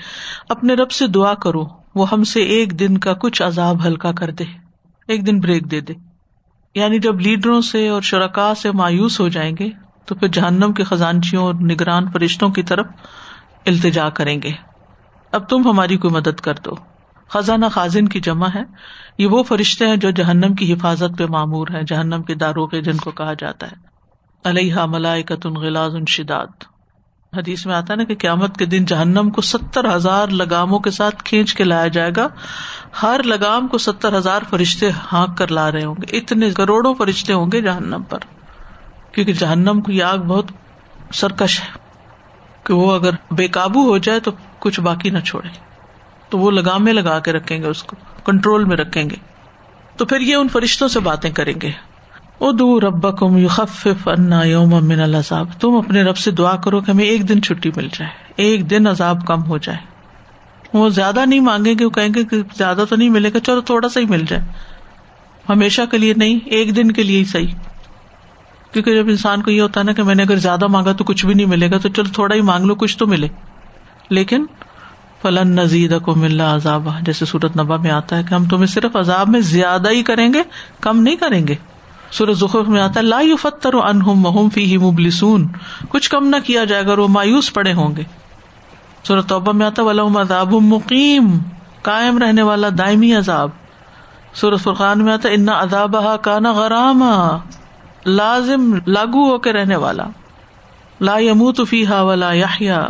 اپنے 0.49 0.73
رب 0.73 0.91
سے 0.91 1.07
دعا 1.07 1.33
کرو۔ 1.33 1.82
وہ 1.95 2.09
ہم 2.11 2.23
سے 2.23 2.41
ایک 2.41 2.79
دن 2.79 2.97
کا 2.97 3.13
کچھ 3.13 3.43
عذاب 3.43 3.87
ہلکا 3.87 4.11
کر 4.11 4.31
دے، 4.31 4.43
ایک 5.07 5.27
دن 5.27 5.39
بریک 5.39 5.71
دے 5.71 5.79
دے۔ 5.79 5.93
یعنی 6.75 6.99
جب 6.99 7.19
لیڈروں 7.19 7.61
سے 7.61 7.87
اور 7.87 8.01
شرکا 8.01 8.55
سے 8.55 8.71
مایوس 8.71 9.19
ہو 9.19 9.27
جائیں 9.27 9.55
گے، 9.59 9.69
تو 10.05 10.15
پھر 10.15 10.27
جہنم 10.27 10.73
کے 10.73 10.83
خزانچیوں 10.83 11.43
اور 11.43 11.53
نگران 11.53 12.11
فرشتوں 12.11 12.49
کی 12.49 12.63
طرف 12.63 12.85
التجا 13.65 14.09
کریں 14.09 14.41
گے۔ 14.41 14.51
اب 15.31 15.49
تم 15.49 15.67
ہماری 15.67 15.97
کوئی 15.97 16.13
مدد 16.13 16.39
کر 16.39 16.53
دو۔ 16.65 16.71
خزانہ 17.29 17.65
خازن 17.71 18.07
کی 18.07 18.19
جمع 18.19 18.47
ہے۔ 18.55 18.63
یہ 19.17 19.27
وہ 19.27 19.43
فرشتے 19.43 19.87
ہیں 19.87 19.95
جو 19.95 20.11
جہنم 20.11 20.53
کی 20.53 20.73
حفاظت 20.73 21.17
پہ 21.17 21.25
معمور 21.29 21.67
ہے 21.73 21.83
جہنم 21.87 22.23
کے 22.23 22.35
داروغے 22.35 22.81
جن 22.81 22.97
کو 22.97 23.11
کہا 23.11 23.33
جاتا 23.33 23.67
ہے۔ 23.67 23.75
علیہ 24.49 24.75
ملائکت 24.75 25.45
غلاز 25.45 25.95
ان 25.95 26.05
شداد۔ 26.05 26.72
حدیث 27.35 27.65
میں 27.65 27.75
آتا 27.75 27.93
ہے 27.93 27.95
نا 27.95 28.03
کہ 28.03 28.15
قیامت 28.15 28.57
کے 28.57 28.65
دن 28.65 28.85
جہنم 28.85 29.29
کو 29.29 29.41
ستر 29.41 29.95
ہزار 29.95 30.27
لگاموں 30.27 30.79
کے 30.79 30.91
ساتھ 30.91 31.23
کھینچ 31.23 31.53
کے 31.53 31.63
لایا 31.63 31.87
جائے 31.87 32.11
گا۔ 32.15 32.27
ہر 33.03 33.23
لگام 33.23 33.67
کو 33.67 33.77
ستر 33.77 34.17
ہزار 34.17 34.41
فرشتے 34.49 34.89
ہانک 35.11 35.37
کر 35.37 35.47
لا 35.47 35.71
رہے 35.71 35.85
ہوں 35.85 35.95
گے۔ 35.95 36.17
اتنے 36.17 36.49
کروڑوں 36.49 36.95
فرشتے 36.95 37.33
ہوں 37.33 37.51
گے 37.51 37.61
جہنم 37.61 38.03
پر۔ 38.09 38.19
کیونکہ 39.11 39.33
جہنم 39.33 39.81
کی 39.81 40.01
آگ 40.01 40.17
بہت 40.17 40.45
سرکش 41.13 41.61
ہے۔ 41.61 41.67
کہ 42.63 42.73
وہ 42.73 42.93
اگر 42.93 43.09
بے 43.31 43.47
قابو 43.47 43.89
ہو 43.89 43.97
جائے 43.97 44.19
تو 44.19 44.31
کچھ 44.59 44.79
باقی 44.79 45.09
نہ 45.09 45.19
چھوڑے۔ 45.19 45.49
تو 46.29 46.37
وہ 46.39 46.51
لگامے 46.51 46.93
لگا 46.93 47.19
کے 47.19 47.31
رکھیں 47.31 47.61
گے 47.61 47.67
اس 47.67 47.83
کو، 47.83 47.95
کنٹرول 48.25 48.63
میں 48.63 48.77
رکھیں 48.77 49.09
گے۔ 49.09 49.15
تو 49.97 50.05
پھر 50.05 50.19
یہ 50.19 50.35
ان 50.35 50.47
فرشتوں 50.47 50.87
سے 50.87 50.99
باتیں 50.99 51.31
کریں 51.31 51.53
گے۔ 51.61 51.71
ادو 52.39 52.79
رب 52.79 53.17
کم 53.17 53.37
یو 53.37 53.47
خف 53.47 53.87
انا 54.05 54.43
یوم 54.43 54.69
من 54.69 54.99
الزاب 54.99 55.47
تم 55.59 55.75
اپنے 55.75 56.03
رب 56.03 56.17
سے 56.17 56.31
دعا 56.31 56.55
کرو 56.55 56.81
کہ 56.81 56.91
ہمیں 56.91 57.05
ایک 57.05 57.29
دن 57.29 57.41
چھٹی 57.41 57.71
مل 57.75 57.87
جائے، 57.93 58.11
ایک 58.35 58.69
دن 58.69 58.87
عذاب 58.87 59.25
کم 59.25 59.43
ہو 59.43 59.57
جائے۔ 59.57 59.77
وہ 60.73 60.89
زیادہ 60.89 61.25
نہیں 61.25 61.39
مانگیں 61.39 61.73
گے، 61.79 61.85
وہ 61.85 61.89
کہیں 61.89 62.09
گے 62.15 62.23
کہ 62.23 62.37
زیادہ 62.55 62.85
تو 62.89 62.95
نہیں 62.95 63.09
ملے 63.09 63.29
گا، 63.33 63.39
چلو 63.39 63.61
تھوڑا 63.61 63.89
سا 63.89 63.99
ہی 63.99 64.05
مل 64.05 64.25
جائے۔ 64.27 64.41
ہمیشہ 65.49 65.81
کے 65.91 65.97
لیے 65.97 66.13
نہیں، 66.13 66.39
ایک 66.45 66.75
دن 66.75 66.91
کے 66.91 67.03
لیے 67.03 67.19
ہی 67.19 67.25
صحیح۔ 67.25 67.53
کیونکہ 68.71 68.95
جب 68.95 69.07
انسان 69.07 69.41
کو 69.41 69.51
یہ 69.51 69.61
ہوتا 69.61 69.79
ہے 69.79 69.85
نا 69.85 69.93
کہ 69.93 70.03
میں 70.03 70.15
نے 70.15 70.23
اگر 70.23 70.35
زیادہ 70.35 70.67
مانگا 70.67 70.91
تو 70.91 71.03
کچھ 71.03 71.25
بھی 71.25 71.33
نہیں 71.33 71.45
ملے 71.45 71.71
گا، 71.71 71.77
تو 71.77 71.89
چلو 71.89 72.11
تھوڑا 72.13 72.35
ہی 72.35 72.41
مانگ 72.41 72.65
لو، 72.65 72.75
کچھ 72.75 72.97
تو 72.97 73.07
ملے۔ 73.07 73.27
لیکن 74.09 74.45
فلن 75.21 75.47
نزید 75.47 76.01
کو 76.01 76.15
ملنا 76.15 76.55
عذاب 76.55 76.87
جیسے 77.01 77.25
سورت 77.25 77.57
نبا 77.57 77.77
میں 77.77 77.91
آتا 77.91 78.17
ہے 78.17 78.23
کہ 78.29 78.33
ہم 78.33 78.45
تمہیں 78.45 78.65
صرف 78.65 78.95
عذاب 78.95 79.29
میں 79.29 79.39
زیادہ 79.39 79.89
ہی 79.89 80.03
کریں 80.03 80.33
گے، 80.33 80.43
کم 80.81 81.01
نہیں 81.01 81.15
کریں 81.15 81.47
گے۔ 81.47 81.55
سورت 82.13 82.37
ظخر 82.37 82.61
میں 82.61 82.81
آتا 82.81 82.99
ہے، 82.99 83.05
لا 83.05 83.21
فتر 83.41 83.73
انہم 83.73 84.15
محم 84.15 84.49
فی 84.49 84.65
ہی 84.65 84.77
مبلسون۔ 84.77 85.47
کچھ 85.89 86.09
کم 86.09 86.27
نہ 86.27 86.35
کیا 86.45 86.63
جائے 86.63 86.85
گا 86.85 86.93
وہ 86.93 87.07
مایوس 87.07 87.53
پڑے 87.53 87.73
ہوں 87.73 87.95
گے۔ 87.95 88.03
سورت 89.03 89.29
توبہ 89.29 89.51
میں 89.51 89.65
آتا 89.65 89.83
ولہم 89.83 90.17
عذاب 90.17 90.53
مقیم 90.53 91.37
قائم 91.81 92.17
رہنے 92.17 92.41
والا 92.41 92.67
دائمی 92.77 93.15
عذاب۔ 93.15 93.49
سورت 94.33 94.59
فرقان 94.59 95.05
میں 95.05 95.13
آتا 95.13 95.29
ان 95.29 95.49
عذاب 95.49 95.95
کانا 96.21 96.51
غرام 96.51 97.03
لازم، 98.05 98.73
لاگو 98.87 99.31
ہو 99.31 99.37
کے 99.37 99.53
رہنے 99.53 99.75
والا۔ 99.75 100.03
لا 101.01 101.17
یمو 101.17 101.29
یموت 101.29 101.69
فیہا 101.69 102.01
ولا 102.01 102.33
یحیا 102.33 102.85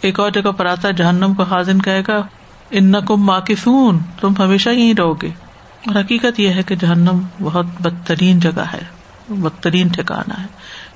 ایک 0.00 0.20
اور 0.20 0.30
جگہ 0.30 0.50
پر 0.50 0.66
آتا 0.66 0.90
جہنم 0.90 1.34
کو 1.34 1.44
خازن 1.44 1.82
کہے 1.82 2.02
گا، 2.08 2.22
انکم 2.70 3.22
ماکثون۔ 3.22 3.98
تم 4.20 4.32
ہمیشہ 4.38 4.70
یہیں 4.70 4.94
رہو 4.98 5.22
گے۔ 5.22 5.43
اور 5.86 6.00
حقیقت 6.00 6.40
یہ 6.40 6.48
ہے 6.48 6.62
کہ 6.62 6.74
جہنم 6.74 7.20
بہت 7.42 7.66
بدترین 7.80 8.40
جگہ 8.40 8.64
ہے، 8.72 8.80
بدترین 9.28 9.88
ٹھکانا 9.88 10.42
ہے۔ 10.42 10.46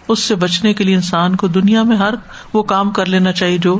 اس 0.09 0.18
سے 0.18 0.35
بچنے 0.35 0.75
کے 0.75 0.85
لیے 0.85 0.95
انسان 0.95 1.37
کو 1.37 1.47
دنیا 1.47 1.83
میں 1.83 1.97
ہر 1.97 2.14
وہ 2.52 2.62
کام 2.62 2.90
کر 2.90 3.07
لینا 3.07 3.33
چاہیے 3.33 3.59
جو 3.59 3.78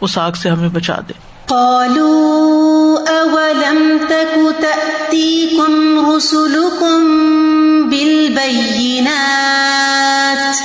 اس 0.00 0.18
آگ 0.18 0.32
سے 0.32 0.50
ہمیں 0.50 0.68
بچا 0.68 0.94
دے۔ 1.08 1.12
قالوا 1.46 3.26
أولم 3.26 3.96
تك 4.08 4.38
تأتيكم 4.60 6.12
رسلكم 6.16 7.88
بالبينات؟ 7.88 10.62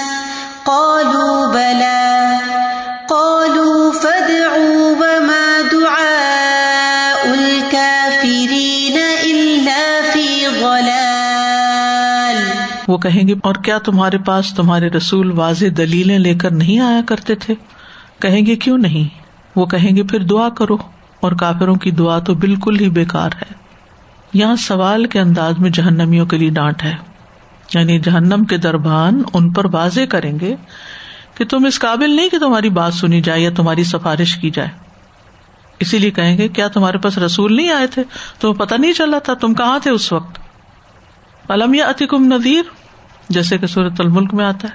قالوا 0.65 1.53
بلى، 1.53 2.35
قالوا 3.09 4.01
فادعوا 4.01 4.82
وہ 12.87 12.97
کہیں 12.97 13.27
گے، 13.27 13.33
اور 13.43 13.55
کیا 13.55 13.77
تمہارے 13.77 14.17
پاس 14.17 14.53
تمہارے 14.53 14.89
رسول 14.89 15.31
واضح 15.31 15.65
دلیلیں 15.77 16.19
لے 16.19 16.35
کر 16.35 16.51
نہیں 16.51 16.79
آیا 16.79 17.01
کرتے 17.07 17.35
تھے؟ 17.35 17.53
کہیں 18.19 18.45
گے، 18.45 18.55
کیوں 18.55 18.77
نہیں؟ 18.77 19.17
وہ 19.55 19.65
کہیں 19.65 19.95
گے، 19.95 20.03
پھر 20.03 20.19
دعا 20.19 20.49
کرو۔ 20.49 20.77
اور 21.19 21.31
کافروں 21.31 21.75
کی 21.75 21.91
دعا 21.91 22.19
تو 22.19 22.35
بالکل 22.35 22.79
ہی 22.79 22.89
بےکار 22.89 23.29
ہے۔ 23.35 23.53
یہاں 24.33 24.55
سوال 24.55 25.05
کے 25.05 25.19
انداز 25.19 25.59
میں 25.59 25.69
جہنمیوں 25.69 26.25
کے 26.25 26.37
لیے 26.37 26.49
ڈانٹ 26.49 26.83
ہے۔ 26.83 26.95
یعنی 27.73 27.99
جہنم 27.99 28.43
کے 28.43 28.57
دربان 28.57 29.21
ان 29.33 29.49
پر 29.49 29.65
واضح 29.73 29.99
کریں 30.09 30.39
گے 30.39 30.55
کہ 31.35 31.45
تم 31.45 31.65
اس 31.65 31.79
قابل 31.79 32.15
نہیں 32.15 32.29
کہ 32.29 32.37
تمہاری 32.37 32.69
بات 32.69 32.93
سنی 32.93 33.21
جائے 33.21 33.41
یا 33.41 33.49
تمہاری 33.55 33.83
سفارش 33.83 34.35
کی 34.35 34.49
جائے۔ 34.49 34.69
اسی 35.79 35.99
لیے 35.99 36.11
کہیں 36.11 36.37
گے، 36.37 36.47
کیا 36.47 36.67
تمہارے 36.67 36.97
پاس 36.97 37.17
رسول 37.17 37.55
نہیں 37.55 37.69
آئے 37.69 37.87
تھے؟ 37.87 38.03
تمہیں 38.39 38.55
پتا 38.55 38.75
نہیں 38.79 38.93
چلا 38.93 39.19
تھا 39.19 39.33
تم 39.33 39.53
کہاں 39.53 39.79
تھے 39.79 39.91
اس 39.91 40.13
وقت۔ 40.13 40.42
علم 41.49 41.73
یا 41.73 41.89
عتیکم 41.89 42.33
نذیر؟ 42.33 42.63
جیسے 43.29 43.57
کہ 43.57 43.67
صورت 43.67 43.93
الملک 43.99 44.33
میں 44.33 44.45
آتا 44.45 44.67
ہے۔ 44.67 44.73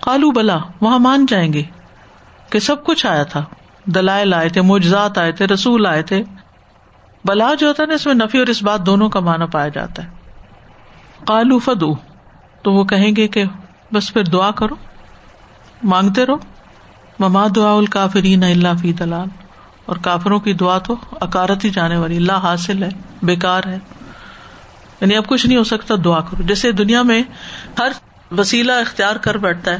کالو 0.00 0.30
بلا، 0.30 0.56
وہاں 0.80 0.98
مان 0.98 1.26
جائیں 1.26 1.52
گے 1.52 1.62
کہ 2.50 2.58
سب 2.58 2.84
کچھ 2.84 3.06
آیا 3.06 3.22
تھا۔ 3.22 3.44
دلائل 3.84 4.34
آئے 4.34 4.48
تھے 4.48 4.60
موجزات 4.60 5.18
آئے 5.18 5.32
تھے، 5.32 5.46
رسول 5.46 5.86
آئے 5.86 6.02
تھے۔ 6.02 6.22
بلا 7.24 7.54
جو 7.54 7.68
ہوتا 7.68 7.82
ہے 7.82 7.88
نا، 7.88 7.94
اس 7.94 8.06
میں 8.06 8.14
نفی 8.14 8.38
اور 8.38 8.46
اس 8.46 8.62
بات 8.62 8.86
دونوں 8.86 9.08
کا 9.08 9.20
مانا 9.20 9.46
پایا 9.46 9.68
جاتا 9.68 10.04
ہے۔ 10.04 10.08
کالو 11.26 11.58
فدو 11.58 11.94
تو 12.62 12.72
وہ 12.72 12.84
کہیں 12.84 13.16
گے 13.16 13.28
کہ 13.28 13.44
بس 13.92 14.12
پھر 14.12 14.24
دعا 14.24 14.50
کرو، 14.50 14.74
مانگتے 15.82 16.26
رہو۔ 16.26 16.36
مما 17.18 17.46
دعا 17.56 17.72
الکافرین 17.72 18.42
اللہ 18.42 18.68
فی 18.80 18.92
دلال۔ 18.92 19.28
اور 19.86 19.96
کافروں 19.96 20.40
کی 20.40 20.52
دعا 20.52 20.78
تو 20.78 20.96
اکارت 21.20 21.64
ہی 21.64 21.70
جانے 21.70 21.96
والی 21.96 22.16
اللہ 22.16 22.32
حاصل 22.32 22.82
ہے، 22.82 22.88
بیکار 23.22 23.62
ہے۔ 23.66 23.78
یعنی 25.00 25.16
اب 25.16 25.26
کچھ 25.26 25.46
نہیں 25.46 25.58
ہو 25.58 25.64
سکتا، 25.64 25.94
دعا 26.04 26.20
کرو۔ 26.20 26.42
جیسے 26.42 26.72
دنیا 26.72 27.02
میں 27.02 27.22
ہر 27.78 27.88
وسیلہ 28.38 28.72
اختیار 28.72 29.16
کر 29.16 29.36
بیٹھتا 29.36 29.70
ہے، 29.70 29.78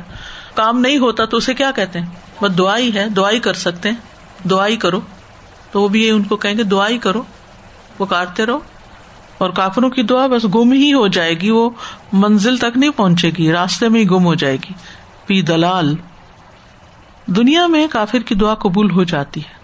کام 0.55 0.81
نہیں 0.81 0.99
ہوتا 0.99 1.25
تو 1.25 1.37
اسے 1.37 1.55
کیا 1.55 1.71
کہتے 1.71 2.01
ہیں؟ 2.01 2.07
بس 2.43 2.59
دعا 2.59 2.79
ہی 2.79 2.95
ہے، 2.95 3.09
دعا 3.09 3.31
ہی 3.31 3.41
کر 3.41 3.55
سکتے 3.55 3.89
ہیں، 3.89 3.97
دعا 4.49 4.67
ہی 4.67 4.77
کرو۔ 4.77 5.01
تو 5.73 5.83
وہ 5.83 5.89
بھی 5.89 6.11
ان 6.11 6.23
کو 6.23 6.37
کہیں 6.37 6.59
گے، 6.59 6.63
دعا 6.63 6.89
ہی 6.89 6.99
کرو۔ 6.99 7.23
وہ 7.99 8.07
کاٹتے 8.07 8.47
رہو۔ 8.47 8.59
اور 9.39 9.51
کافروں 9.51 9.91
کی 9.91 10.03
دعا 10.03 10.27
بس 10.27 10.45
گم 10.45 10.73
ہی 10.73 10.93
ہو 10.93 11.07
جائے 11.07 11.35
گی، 11.35 11.51
وہ 11.51 11.71
منزل 12.13 12.57
تک 12.57 12.77
نہیں 12.77 12.91
پہنچے 12.91 13.31
گی، 13.39 13.53
راستے 13.53 13.89
میں 13.89 14.01
ہی 14.01 14.11
گم 14.11 14.25
ہو 14.25 14.35
جائے 14.35 14.57
گی۔ 14.57 14.73
پی 15.27 15.43
دلال۔ 15.43 15.95
دنیا 17.27 17.67
میں 17.67 17.87
کافر 17.91 18.19
کی 18.19 18.35
دعا 18.35 18.55
قبول 18.55 18.91
ہو 18.91 19.05
جاتی 19.05 19.41
ہے، 19.41 19.55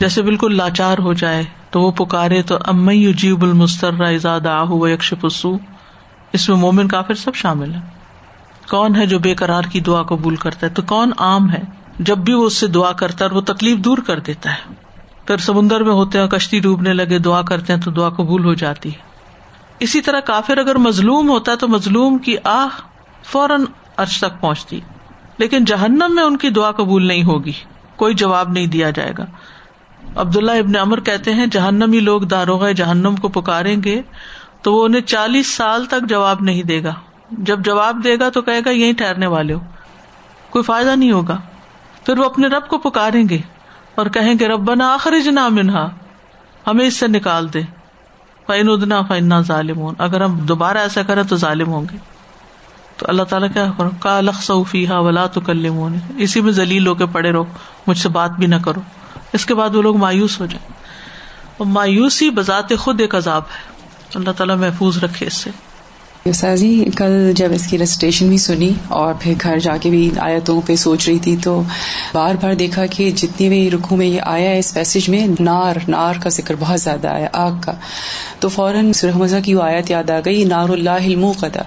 جیسے 0.00 0.22
بالکل 0.22 0.56
لاچار 0.56 0.98
ہو 0.98 1.12
جائے۔ 1.12 1.42
تو 1.70 1.80
وہ 1.80 1.90
پکارے 1.90 2.42
تو 2.42 2.56
امی 2.66 3.12
جیب 3.12 3.42
المستر 3.42 4.02
ازاد 4.02 4.46
آہ 4.46 4.66
یکش 4.70 5.14
پسو 5.20 5.56
اس 6.32 6.48
میں 6.48 6.56
مومن 6.56 6.88
کافر 6.88 7.14
سب 7.14 7.34
شامل 7.34 7.74
ہے 7.74 7.80
کون 8.68 8.96
ہے 8.96 9.06
جو 9.06 9.18
بے 9.18 9.34
قرار 9.34 9.62
کی 9.62 9.80
دعا 9.80 10.02
قبول 10.02 10.36
کرتا 10.36 10.66
ہے؟ 10.66 10.72
تو 10.74 10.82
کون 10.82 11.10
عام 11.18 11.50
ہے؟ 11.50 11.62
جب 11.98 12.18
بھی 12.18 12.32
وہ 12.32 12.46
اس 12.46 12.56
سے 12.56 12.66
دعا 12.66 12.92
کرتا 12.92 13.24
ہے 13.24 13.30
وہ 13.30 13.40
تکلیف 13.40 13.78
دور 13.78 13.98
کر 13.98 14.18
دیتا 14.18 14.50
ہے۔ 14.52 14.74
پھر 15.26 15.36
سمندر 15.36 15.80
میں 15.80 15.92
ہوتے 15.92 16.18
ہیں، 16.18 16.26
کشتی 16.26 16.60
ڈوبنے 16.60 16.92
لگے، 16.92 17.18
دعا 17.18 17.42
کرتے 17.42 17.72
ہیں 17.72 17.80
تو 17.80 17.90
دعا 17.90 18.08
قبول 18.08 18.44
ہو 18.44 18.54
جاتی 18.54 18.88
ہے۔ 18.88 18.98
اسی 19.78 20.00
طرح 20.00 20.20
کافر 20.20 20.58
اگر 20.58 20.76
مظلوم 20.76 21.28
ہوتا 21.28 21.52
ہے 21.52 21.56
تو 21.56 21.68
مظلوم 21.68 22.18
کی 22.18 22.36
آہ 22.44 22.66
فوراً 23.24 23.64
عرش 23.96 24.18
تک 24.18 24.40
پہنچتی۔ 24.40 24.80
لیکن 25.38 25.64
جہنم 25.64 26.12
میں 26.14 26.22
ان 26.22 26.36
کی 26.36 26.50
دعا 26.50 26.70
قبول 26.70 27.06
نہیں 27.06 27.24
ہوگی۔ 27.24 27.52
کوئی 27.96 28.14
جواب 28.14 28.50
نہیں 28.50 28.66
دیا 28.66 28.90
جائے 28.90 29.12
گا۔ 29.18 29.24
عبداللہ 30.16 30.52
ابن 30.52 30.76
امر 30.76 31.00
کہتے 31.00 31.34
ہیں، 31.34 31.46
جہنمی 31.46 32.00
لوگ 32.00 32.20
داروغ 32.20 32.70
جہنم 32.70 33.16
کو 33.16 33.28
پکاریں 33.28 33.82
گے 33.84 34.02
تو 34.62 34.74
وہ 34.74 34.84
انہیں 34.84 35.00
چالیس 35.00 35.54
سال 35.54 35.84
تک 35.84 36.08
جواب 36.08 36.36
نہیں 36.40 36.62
دے 36.62 36.84
گا۔ 36.84 36.94
جب 37.30 37.60
جواب 37.60 38.00
دے 38.04 38.18
گا 38.20 38.28
تو 38.28 38.42
کہے 38.42 38.60
گا 38.64 38.70
یہی 38.70 38.92
ٹھہرنے 38.92 39.26
والے 39.26 39.54
ہو۔ 39.54 39.60
کوئی 40.50 40.62
فائدہ 40.62 40.96
نہیں 40.96 41.12
ہوگا۔ 41.12 41.36
پھر 42.06 42.18
وہ 42.18 42.24
اپنے 42.24 42.46
رب 42.46 42.68
کو 42.68 42.78
پکاریں 42.78 43.28
گے 43.28 43.38
اور 43.94 44.06
کہیں 44.06 44.34
گے 44.40 44.48
رب 44.48 44.60
بنا 44.60 44.94
آخر 44.94 45.18
جنا 45.24 45.48
منہا۔ 45.48 45.88
ہمیں 46.66 46.86
اس 46.86 46.96
سے 46.96 47.06
نکال 47.08 47.52
دے۔ 47.54 47.60
فین 48.46 48.70
ادنا 48.70 49.02
فائن 49.02 49.42
ظالم 49.42 49.80
اگر 49.98 50.20
ہم 50.20 50.38
دوبارہ 50.38 50.78
ایسا 50.78 51.02
کریں 51.02 51.22
تو 51.22 51.36
ظالم 51.36 51.68
ہوں 51.68 51.84
گے۔ 51.92 51.96
تو 52.96 53.06
اللہ 53.08 53.22
تعالیٰ 53.22 53.48
کیا 53.52 53.72
کرو 53.78 53.90
کا 54.00 54.20
لخ 54.20 54.50
ہا 54.90 54.98
ولا 54.98 55.26
تو 55.26 55.40
کل 55.40 55.66
اسی 56.16 56.40
میں 56.40 56.52
ذلیل 56.52 56.86
ہو 56.86 56.94
کے 56.94 57.06
پڑے 57.06 57.32
رہو، 57.32 57.44
مجھ 57.86 57.98
سے 57.98 58.08
بات 58.08 58.30
بھی 58.30 58.46
نہ 58.46 58.54
کرو۔ 58.64 58.80
اس 59.32 59.46
کے 59.46 59.54
بعد 59.54 59.74
وہ 59.74 59.82
لوگ 59.82 59.96
مایوس 59.96 60.40
ہو 60.40 60.46
جائیں۔ 60.46 60.72
اور 61.56 61.66
مایوسی 61.66 62.30
بذات 62.30 62.72
خود 62.78 63.00
ایک 63.00 63.14
عذاب 63.14 63.42
ہے۔ 63.42 63.70
اللہ 64.14 64.30
تعالیٰ 64.30 64.56
محفوظ 64.56 64.98
رکھے 64.98 65.26
اس 65.26 65.34
سے۔ 65.34 65.50
سازی 66.26 66.84
جی، 66.84 66.90
کل 66.96 67.32
جب 67.36 67.52
اس 67.52 67.66
کی 67.66 67.78
ریسٹیشن 67.78 68.28
بھی 68.28 68.38
سنی 68.38 68.70
اور 68.88 69.14
پھر 69.20 69.32
گھر 69.42 69.58
جا 69.58 69.76
کے 69.76 69.90
بھی 69.90 70.10
آیتوں 70.18 70.60
پہ 70.66 70.76
سوچ 70.76 71.08
رہی 71.08 71.18
تھی، 71.18 71.36
تو 71.36 71.62
بار 72.12 72.34
بار 72.40 72.54
دیکھا 72.54 72.86
کہ 72.86 73.10
جتنی 73.10 73.48
بھی 73.48 73.70
رکو 73.70 73.96
میں 73.96 74.06
یہ 74.06 74.20
آیا 74.24 74.50
ہے، 74.50 74.58
اس 74.58 74.74
پیسج 74.74 75.08
میں 75.08 75.26
نار 75.40 75.76
نار 75.88 76.14
کا 76.22 76.28
ذکر 76.28 76.54
بہت 76.58 76.80
زیادہ 76.80 77.08
آیا 77.08 77.28
آگ 77.32 77.52
کا۔ 77.60 77.72
تو 78.40 78.48
فوراً 78.48 78.92
سرحمزہ 78.92 79.36
کی 79.44 79.54
وہ 79.54 79.62
آیت 79.62 79.90
یاد 79.90 80.10
آ 80.10 80.20
گئی 80.24 80.44
نار 80.44 80.68
اللہ 80.68 80.90
علم 80.90 81.32
قدا 81.32 81.62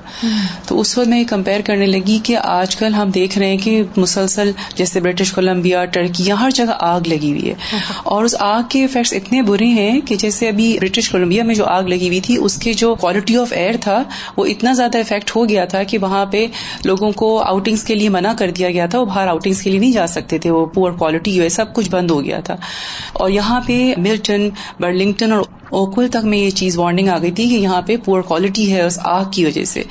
تو 0.68 0.80
اس 0.80 0.98
وقت 0.98 1.08
میں 1.08 1.24
کمپیئر 1.24 1.62
کرنے 1.62 1.86
لگی 1.86 2.20
کہ 2.24 2.38
آج 2.38 2.76
کل 2.76 2.94
ہم 2.94 3.10
دیکھ 3.10 3.38
رہے 3.38 3.48
ہیں 3.48 3.58
کہ 3.58 3.84
مسلسل 3.98 4.52
جیسے 4.76 5.00
برٹش 5.00 5.32
کولمبیا 5.32 5.86
ٹرکی 5.86 6.32
ہر 6.32 6.50
جگہ 6.50 6.74
آگ 6.80 7.02
لگی 7.08 7.32
ہوئی 7.32 7.50
ہے۔ 7.50 7.56
اور 8.04 8.24
اس 8.24 8.36
آگ 8.40 8.62
کے 8.70 8.84
افیکٹس 8.84 9.14
اتنے 9.14 9.42
برے 9.42 9.66
ہیں 9.66 10.02
کہ 10.02 10.16
جیسے 10.16 10.50
ابھی 10.50 10.78
برٹش 10.82 11.10
کولمبیا 11.10 11.44
میں 11.44 11.56
جو 11.56 11.66
آگ 11.66 11.84
لگی 11.84 12.08
ہوئی 12.08 12.20
تھی، 12.20 12.38
اس 12.40 12.58
کے 12.58 12.74
جو 12.74 12.96
کوالٹی 12.96 13.38
آف 13.38 13.54
ایئر 13.54 13.76
تھا، 13.82 14.04
وہ 14.38 14.43
اتنا 14.46 14.74
زیادہ 14.74 14.98
افیکٹ 14.98 15.36
ہو 15.36 15.50
گیا 15.50 15.66
تھا 15.66 15.84
کہ 15.84 15.98
وہاں 15.98 16.26
پہ 16.26 16.46
لوگوں 16.86 17.12
کو 17.12 17.42
آؤٹنگس 17.44 17.84
کے 17.84 17.96
لیے 17.96 18.10
منع 18.10 18.34
کر 18.34 18.52
دیا 18.52 18.70
گیا 18.70 18.86
تھا 18.86 19.00
وہ 19.00 19.06
باہر 19.06 19.28
آؤٹنگس 19.28 19.62
کے 19.62 19.70
لیے 19.70 19.80
نہیں 19.80 19.92
جا 19.92 20.08
سکتے 20.08 20.38
تھے 20.38 20.52
وہ 20.52 20.66
پور 20.66 20.92
کوالٹی 20.92 21.50
سب 21.50 21.74
کچھ 21.74 21.90
بند 21.90 22.12
ہو 22.12 22.24
گیا 22.24 22.40
تھا۔ 22.40 22.56
اور 23.14 23.30
یہاں 23.30 23.62
پہ 23.68 23.94
ملٹن 23.98 24.50
برلنگٹن 24.80 25.32
اور 25.32 25.42
اوکل 25.74 26.08
تک 26.08 26.24
میں 26.24 26.38
یہ 26.38 26.50
چیز 26.50 26.78
وارننگ 26.78 27.08
آ 27.08 27.18
گئی 27.18 27.32
تھی 27.32 27.50
کہ 27.50 27.54
یہاں 27.54 27.82
پہ 27.82 27.98
پور 27.98 28.22
کوالٹی 28.22 28.74
ہے 28.74 28.82
اس 28.82 29.00
آگ 29.04 29.26
کی 29.32 29.46
وجہ 29.46 29.64
سے۔ 29.66 29.84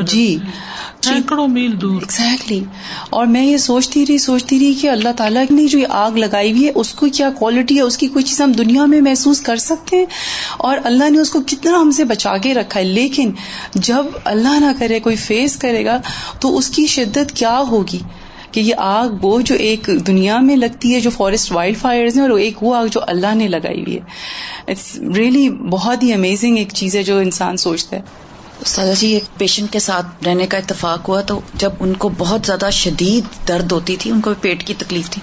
جی۔ 0.00 0.38
سینکڑوں 1.02 1.48
میل 1.48 1.80
دور۔ 1.80 2.02
ایگزیکٹلی 2.02 2.64
اور 3.10 3.26
میں 3.26 3.46
یہ 3.46 3.56
سوچتی 3.56 4.06
رہی 4.06 4.18
سوچتی 4.18 4.58
رہی 4.58 4.74
کہ 4.74 4.88
اللہ 4.88 5.08
تعالیٰ 5.16 5.44
نے 5.50 5.66
جو 5.66 5.78
یہ 5.78 5.86
آگ 5.90 6.10
لگائی 6.10 6.50
ہوئی 6.52 6.66
ہے 6.66 6.72
اس 6.74 6.94
کو 6.94 7.06
کیا 7.12 7.30
کوالٹی 7.30 7.76
ہے؟ 7.76 7.80
اس 7.80 7.98
کی 7.98 8.06
کوئی 8.06 8.24
چیز 8.24 8.40
ہم 8.40 8.52
دنیا 8.52 8.84
میں 8.84 9.00
محسوس 9.00 9.40
کر 9.40 9.56
سکتے 9.56 9.96
ہیں؟ 9.96 10.06
اور 10.56 10.78
اللہ 10.84 11.10
نے 11.10 11.18
اس 11.18 11.30
کو 11.30 11.40
کتنا 11.46 11.80
ہم 11.80 11.90
سے 11.90 12.04
بچا 12.04 12.36
کے 12.36 12.54
رکھا 12.54 12.80
ہے۔ 12.80 12.84
لیکن 12.84 13.30
جب 13.74 14.06
اللہ 14.24 14.60
نہ 14.60 14.72
کرے 14.78 15.00
کوئی 15.00 15.16
فیس 15.16 15.56
کرے 15.56 15.84
گا 15.84 16.00
تو 16.40 16.56
اس 16.58 16.68
کی 16.68 16.86
شدت 16.86 17.32
کیا 17.32 17.62
ہوگی؟ 17.70 17.98
کہ 18.52 18.60
یہ 18.60 18.74
آگ 18.78 19.08
وہ 19.22 19.40
جو 19.40 19.54
ایک 19.54 19.88
دنیا 20.06 20.38
میں 20.40 20.56
لگتی 20.56 20.94
ہے 20.94 21.00
جو 21.00 21.10
فارسٹ 21.10 21.52
وائلڈ 21.52 21.78
فائر 21.78 22.06
ہیں 22.06 22.22
اور 22.22 22.38
ایک 22.38 22.62
وہ 22.62 22.74
آگ 22.74 22.86
جو 22.86 23.00
اللہ 23.06 23.34
نے 23.34 23.48
لگائی 23.48 23.82
ہوئی 23.82 23.96
ہے. 23.96 24.00
اٹس 24.68 24.98
ریئلی 25.16 25.48
بہت 25.70 26.02
ہی 26.02 26.12
امیزنگ 26.12 26.56
ایک 26.56 26.72
چیز 26.74 26.96
ہے 26.96 27.02
جو 27.02 27.18
انسان 27.18 27.56
سوچتا 27.56 27.96
ہے. 27.96 28.02
سزا 28.66 28.92
جی 28.92 29.08
ایک 29.08 29.24
پیشنٹ 29.38 29.72
کے 29.72 29.78
ساتھ 29.78 30.24
رہنے 30.24 30.46
کا 30.46 30.58
اتفاق 30.58 31.08
ہوا 31.08 31.20
تو 31.20 31.40
جب 31.54 31.70
ان 31.80 31.94
کو 31.94 32.10
بہت 32.18 32.46
زیادہ 32.46 32.68
شدید 32.72 33.48
درد 33.48 33.72
ہوتی 33.72 33.96
تھی، 33.96 34.10
ان 34.10 34.20
کو 34.20 34.30
پیٹ 34.40 34.64
کی 34.66 34.74
تکلیف 34.78 35.10
تھی، 35.10 35.22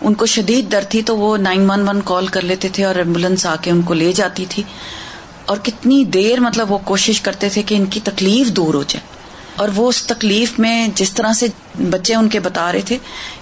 ان 0.00 0.14
کو 0.14 0.26
شدید 0.26 0.72
درد 0.72 0.90
تھی 0.90 1.02
تو 1.02 1.16
وہ 1.16 1.36
نائن 1.36 1.70
ون 1.70 1.88
ون 1.88 2.00
کال 2.04 2.26
کر 2.26 2.42
لیتے 2.42 2.68
تھے 2.68 2.84
اور 2.84 2.94
ایمبولینس 2.94 3.46
آ 3.46 3.56
کے 3.62 3.70
ان 3.70 3.82
کو 3.82 3.94
لے 3.94 4.12
جاتی 4.12 4.44
تھی 4.48 4.62
اور 5.46 5.56
کتنی 5.62 6.04
دیر 6.04 6.40
مطلب 6.40 6.72
وہ 6.72 6.78
کوشش 6.84 7.20
کرتے 7.20 7.48
تھے 7.48 7.62
کہ 7.62 7.74
ان 7.74 7.84
کی 7.84 8.00
تکلیف 8.04 8.50
دور 8.50 8.74
ہو 8.74 8.82
جائے۔ 8.82 9.13
اور 9.56 9.68
وہ 9.76 9.88
اس 9.88 10.06
تکلیف 10.06 10.58
میں 10.58 10.88
جس 10.94 11.12
طرح 11.12 11.32
سے 11.32 11.46
بچے 11.90 12.14
ان 12.14 12.28
کے 12.28 12.40
بتا 12.40 12.72
رہے 12.72 12.80
تھے 12.80 12.98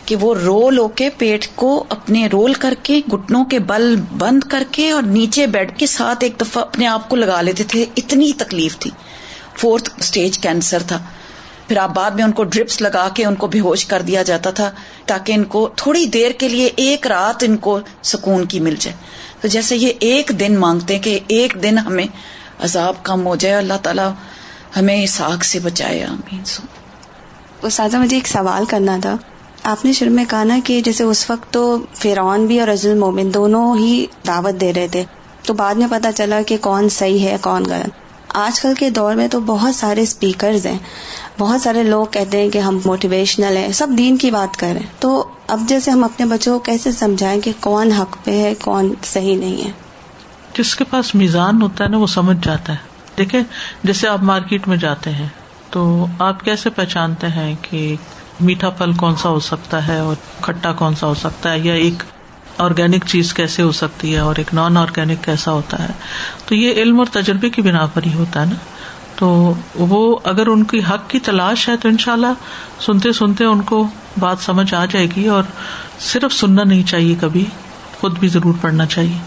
کہ 0.06 0.16
وہ 0.16 0.34
رول 0.34 0.78
ہو 0.78 0.88
کے 0.88 1.08
پیٹ 1.10 1.46
کو 1.54 1.84
اپنے 1.88 2.26
رول 2.26 2.52
کر 2.54 2.74
کے 2.82 3.00
گٹنوں 3.12 3.44
کے 3.44 3.58
بل 3.58 3.96
بند 4.18 4.44
کر 4.44 4.62
کے 4.70 4.90
اور 4.90 5.02
نیچے 5.02 5.46
بیڈ 5.46 5.78
کے 5.78 5.86
ساتھ 5.86 6.24
ایک 6.24 6.40
دفعہ 6.40 6.62
اپنے 6.62 6.86
آپ 6.86 7.08
کو 7.08 7.16
لگا 7.16 7.40
لیتے 7.40 7.64
تھے، 7.64 7.84
اتنی 7.96 8.32
تکلیف 8.32 8.78
تھی۔ 8.78 8.90
فورتھ 9.56 9.90
اسٹیج 9.98 10.38
کینسر 10.38 10.82
تھا۔ 10.82 10.98
پھر 11.68 11.76
آپ 11.76 11.94
بعد 11.94 12.10
میں 12.10 12.24
ان 12.24 12.32
کو 12.32 12.44
ڈرپس 12.44 12.80
لگا 12.80 13.08
کے 13.14 13.24
ان 13.24 13.34
کو 13.34 13.46
بے 13.46 13.60
ہوش 13.60 13.86
کر 13.86 14.02
دیا 14.02 14.22
جاتا 14.22 14.50
تھا 14.50 14.70
تاکہ 15.06 15.32
ان 15.32 15.44
کو 15.44 15.68
تھوڑی 15.76 16.06
دیر 16.06 16.30
کے 16.30 16.48
لیے 16.48 16.70
ایک 16.76 17.06
رات 17.06 17.44
ان 17.46 17.56
کو 17.56 17.80
سکون 18.02 18.44
کی 18.44 18.60
مل 18.60 18.74
جائے۔ 18.80 18.96
تو 19.40 19.48
جیسے 19.48 19.76
یہ 19.76 19.92
ایک 19.98 20.32
دن 20.40 20.56
مانگتے 20.58 20.98
کہ 20.98 21.18
ایک 21.26 21.54
دن 21.62 21.78
ہمیں 21.78 22.06
عذاب 22.58 22.94
کم 23.02 23.26
ہو 23.26 23.36
جائے، 23.36 23.54
اللہ 23.54 23.74
تعالیٰ 23.82 24.12
ہمیں 24.76 25.02
اس 25.02 25.20
آگ 25.20 25.36
سے 25.36 25.58
بچائے 25.58 26.04
آمین۔ 26.04 26.42
استاذہ 27.62 27.96
مجھے 27.96 28.16
ایک 28.16 28.28
سوال 28.28 28.64
کرنا 28.64 28.98
تھا۔ 29.02 29.16
آپ 29.62 29.84
نے 29.84 29.92
شروع 29.92 30.12
میں 30.12 30.24
کہا 30.28 30.44
نا 30.44 30.58
کہ 30.64 30.80
جیسے 30.80 31.04
اس 31.04 31.30
وقت 31.30 31.52
تو 31.52 31.78
فرعون 31.94 32.46
بھی 32.46 32.60
اور 32.60 32.68
عزل 32.68 32.94
مومن 32.98 33.34
دونوں 33.34 33.78
ہی 33.78 34.06
دعوت 34.26 34.60
دے 34.60 34.72
رہے 34.72 34.88
تھے 34.88 35.04
تو 35.42 35.54
بعد 35.54 35.74
میں 35.74 35.86
پتا 35.90 36.12
چلا 36.12 36.42
کہ 36.46 36.56
کون 36.60 36.88
صحیح 36.88 37.18
ہے 37.18 37.36
کون 37.40 37.62
غلط۔ 37.64 37.90
آج 38.28 38.60
کل 38.60 38.74
کے 38.78 38.90
دور 38.90 39.14
میں 39.14 39.28
تو 39.28 39.40
بہت 39.40 39.74
سارے 39.74 40.02
اسپیکرز 40.02 40.66
ہیں۔ 40.66 40.78
بہت 41.38 41.60
سارے 41.60 41.82
لوگ 41.82 42.06
کہتے 42.10 42.42
ہیں 42.42 42.50
کہ 42.50 42.58
ہم 42.58 42.78
موٹیویشنل 42.84 43.56
ہیں 43.56 43.72
سب 43.72 43.88
دین 43.98 44.16
کی 44.16 44.30
بات 44.30 44.56
کر 44.56 44.66
رہے 44.66 44.80
ہیں۔ 44.80 44.86
تو 44.98 45.28
اب 45.46 45.60
جیسے 45.68 45.90
ہم 45.90 46.04
اپنے 46.04 46.26
بچوں 46.26 46.52
کو 46.52 46.58
کیسے 46.58 46.92
سمجھائیں 46.92 47.40
کہ 47.40 47.52
کون 47.60 47.92
حق 47.92 48.16
پہ 48.24 48.42
ہے 48.42 48.54
کون 48.54 48.94
صحیح 49.02 49.36
نہیں 49.36 49.64
ہے؟ 49.64 49.70
جس 50.58 50.76
کے 50.76 50.84
پاس 50.84 51.14
میزان 51.14 51.62
ہوتا 51.62 51.84
ہے 51.84 51.88
نا 51.88 51.96
وہ 51.96 52.06
سمجھ 52.06 52.36
جاتا 52.42 52.72
ہے۔ 52.72 52.91
دیکھیں، 53.24 53.42
جیسے 53.84 54.08
آپ 54.08 54.22
مارکیٹ 54.22 54.68
میں 54.68 54.76
جاتے 54.76 55.10
ہیں، 55.10 55.28
تو 55.70 56.06
آپ 56.18 56.44
کیسے 56.44 56.70
پہچانتے 56.70 57.28
ہیں 57.28 57.54
کہ 57.62 57.96
میٹھا 58.40 58.70
پھل 58.70 58.92
کون 58.92 59.16
سا 59.16 59.28
ہو 59.28 59.40
سکتا 59.40 59.88
ہے 59.88 59.98
اور 59.98 60.16
کھٹا 60.40 60.72
کون 60.72 60.94
سا 60.94 61.06
ہو 61.06 61.14
سکتا 61.14 61.52
ہے؟ 61.52 61.58
یا 61.58 61.74
ایک 61.74 62.02
آرگینک 62.58 63.04
چیز 63.06 63.34
کیسے 63.34 63.62
ہو 63.62 63.72
سکتی 63.72 64.14
ہے 64.14 64.18
اور 64.18 64.36
ایک 64.36 64.54
نان 64.54 64.76
آرگینک 64.76 65.24
کیسا 65.24 65.52
ہوتا 65.52 65.82
ہے؟ 65.82 65.88
تو 66.46 66.54
یہ 66.54 66.72
علم 66.72 66.98
اور 66.98 67.06
تجربے 67.12 67.50
کی 67.50 67.62
بنا 67.62 67.86
پر 67.86 68.02
ہی 68.06 68.14
ہوتا 68.14 68.40
ہے 68.40 68.46
نا۔ 68.46 68.56
تو 69.16 69.54
وہ 69.74 70.18
اگر 70.24 70.46
ان 70.46 70.64
کی 70.64 70.80
حق 70.90 71.10
کی 71.10 71.18
تلاش 71.18 71.68
ہے 71.68 71.76
تو 71.76 71.88
ان 71.88 71.98
شاء 71.98 72.12
اللہ 72.12 72.32
سنتے 72.80 73.12
سنتے 73.12 73.44
ان 73.44 73.60
کو 73.60 73.86
بات 74.18 74.36
سمجھ 74.40 74.74
آ 74.74 74.84
جائے 74.84 75.06
گی 75.16 75.28
اور 75.28 75.42
صرف 76.00 76.32
سننا 76.32 76.64
نہیں 76.64 76.82
چاہیے 76.82 77.14
کبھی، 77.20 77.44
خود 78.00 78.18
بھی 78.18 78.28
ضرور 78.28 78.54
پڑھنا 78.60 78.86
چاہیے۔ 78.86 79.18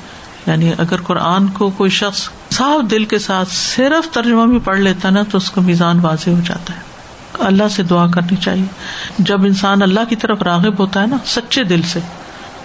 یعنی 0.48 0.72
اگر 0.78 1.02
قرآن 1.02 1.48
کو 1.48 1.70
کوئی 1.70 1.90
شخص 1.90 2.30
صاف 2.58 2.92
دل 2.92 3.06
کے 3.06 3.20
ساتھ 3.20 3.50
صرف 3.52 4.14
ترجمہ 4.14 4.46
بھی 4.46 4.60
پڑھ 4.60 4.80
لیتا 4.80 5.10
نا 5.10 5.24
تو 5.32 5.38
اس 5.38 5.52
کا 5.52 5.62
میزان 5.62 6.00
واضح 6.00 6.30
ہو 6.30 6.40
جاتا 6.46 6.74
ہے۔ 6.76 6.80
اللہ 7.40 7.64
سے 7.72 7.84
دعا 7.84 8.08
کرنی 8.08 8.36
چاہیے۔ 8.36 8.66
جب 9.20 9.42
انسان 9.42 9.82
اللہ 9.82 10.00
کی 10.10 10.16
طرف 10.16 10.42
راغب 10.42 10.80
ہوتا 10.80 11.02
ہے 11.02 11.08
نا، 11.08 11.18
سچے 11.26 11.64
دل 11.64 11.82
سے 11.82 12.00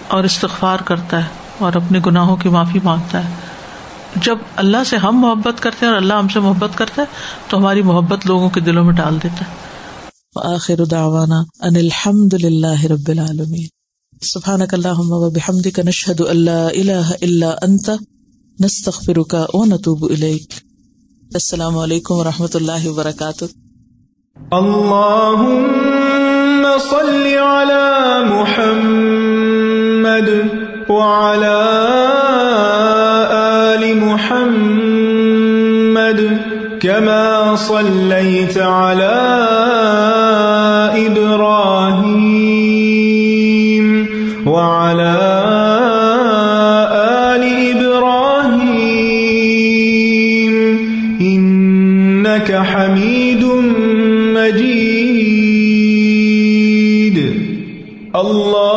اور 0.07 0.23
استغفار 0.23 0.79
کرتا 0.79 1.17
ہے 1.17 1.29
اور 1.57 1.73
اپنے 1.73 1.99
گناہوں 2.05 2.35
کی 2.35 2.49
معافی 2.49 2.79
مانگتا 2.83 3.29
ہے۔ 3.29 3.33
جب 4.15 4.37
اللہ 4.55 4.77
سے 4.85 4.97
ہم 4.97 5.19
محبت 5.19 5.59
کرتے 5.59 5.85
ہیں 5.85 5.93
اور 5.93 6.01
اللہ 6.01 6.13
ہم 6.13 6.27
سے 6.27 6.39
محبت 6.39 6.77
کرتا 6.77 7.01
ہے، 7.01 7.07
تو 7.47 7.57
ہماری 7.57 7.81
محبت 7.81 8.25
لوگوں 8.25 8.49
کے 8.49 8.59
دلوں 8.59 8.83
میں 8.83 8.93
ڈال 8.93 9.17
دیتا 9.23 9.45
ہے۔ 9.45 9.55
آخر 10.55 10.85
دعوانا 10.85 11.39
ان 11.59 11.75
الحمد 11.75 12.33
للہ 12.33 12.85
رب 12.85 13.07
العالمین۔ 13.07 13.67
سبحانک 14.21 14.73
اللہم 14.73 15.11
و 15.11 15.29
بحمدک، 15.29 15.79
نشہد 15.79 16.21
اللہ 16.21 16.49
الہ 16.51 17.11
الا 17.21 17.49
انت۔ 17.61 17.89
نستغفرک 18.63 19.35
و 19.53 19.65
نتوب 19.65 20.03
الیک. 20.03 20.53
السلام 21.33 21.77
علیکم 21.77 22.15
و 22.15 22.23
رحمۃ 22.23 22.53
اللہ 22.53 22.87
وبرکاتہ. 22.87 23.45
اللہم 24.51 26.67
صلی 26.89 27.37
علی 27.37 28.29
محمد 28.29 29.51
محمد 30.01 30.89
وعلى 30.89 31.61
آل 33.31 33.93
محمد 33.93 36.21
كما 36.81 37.55
صليت 37.57 38.57
على 38.57 39.30
مجيد 55.91 57.17
الله 58.15 58.70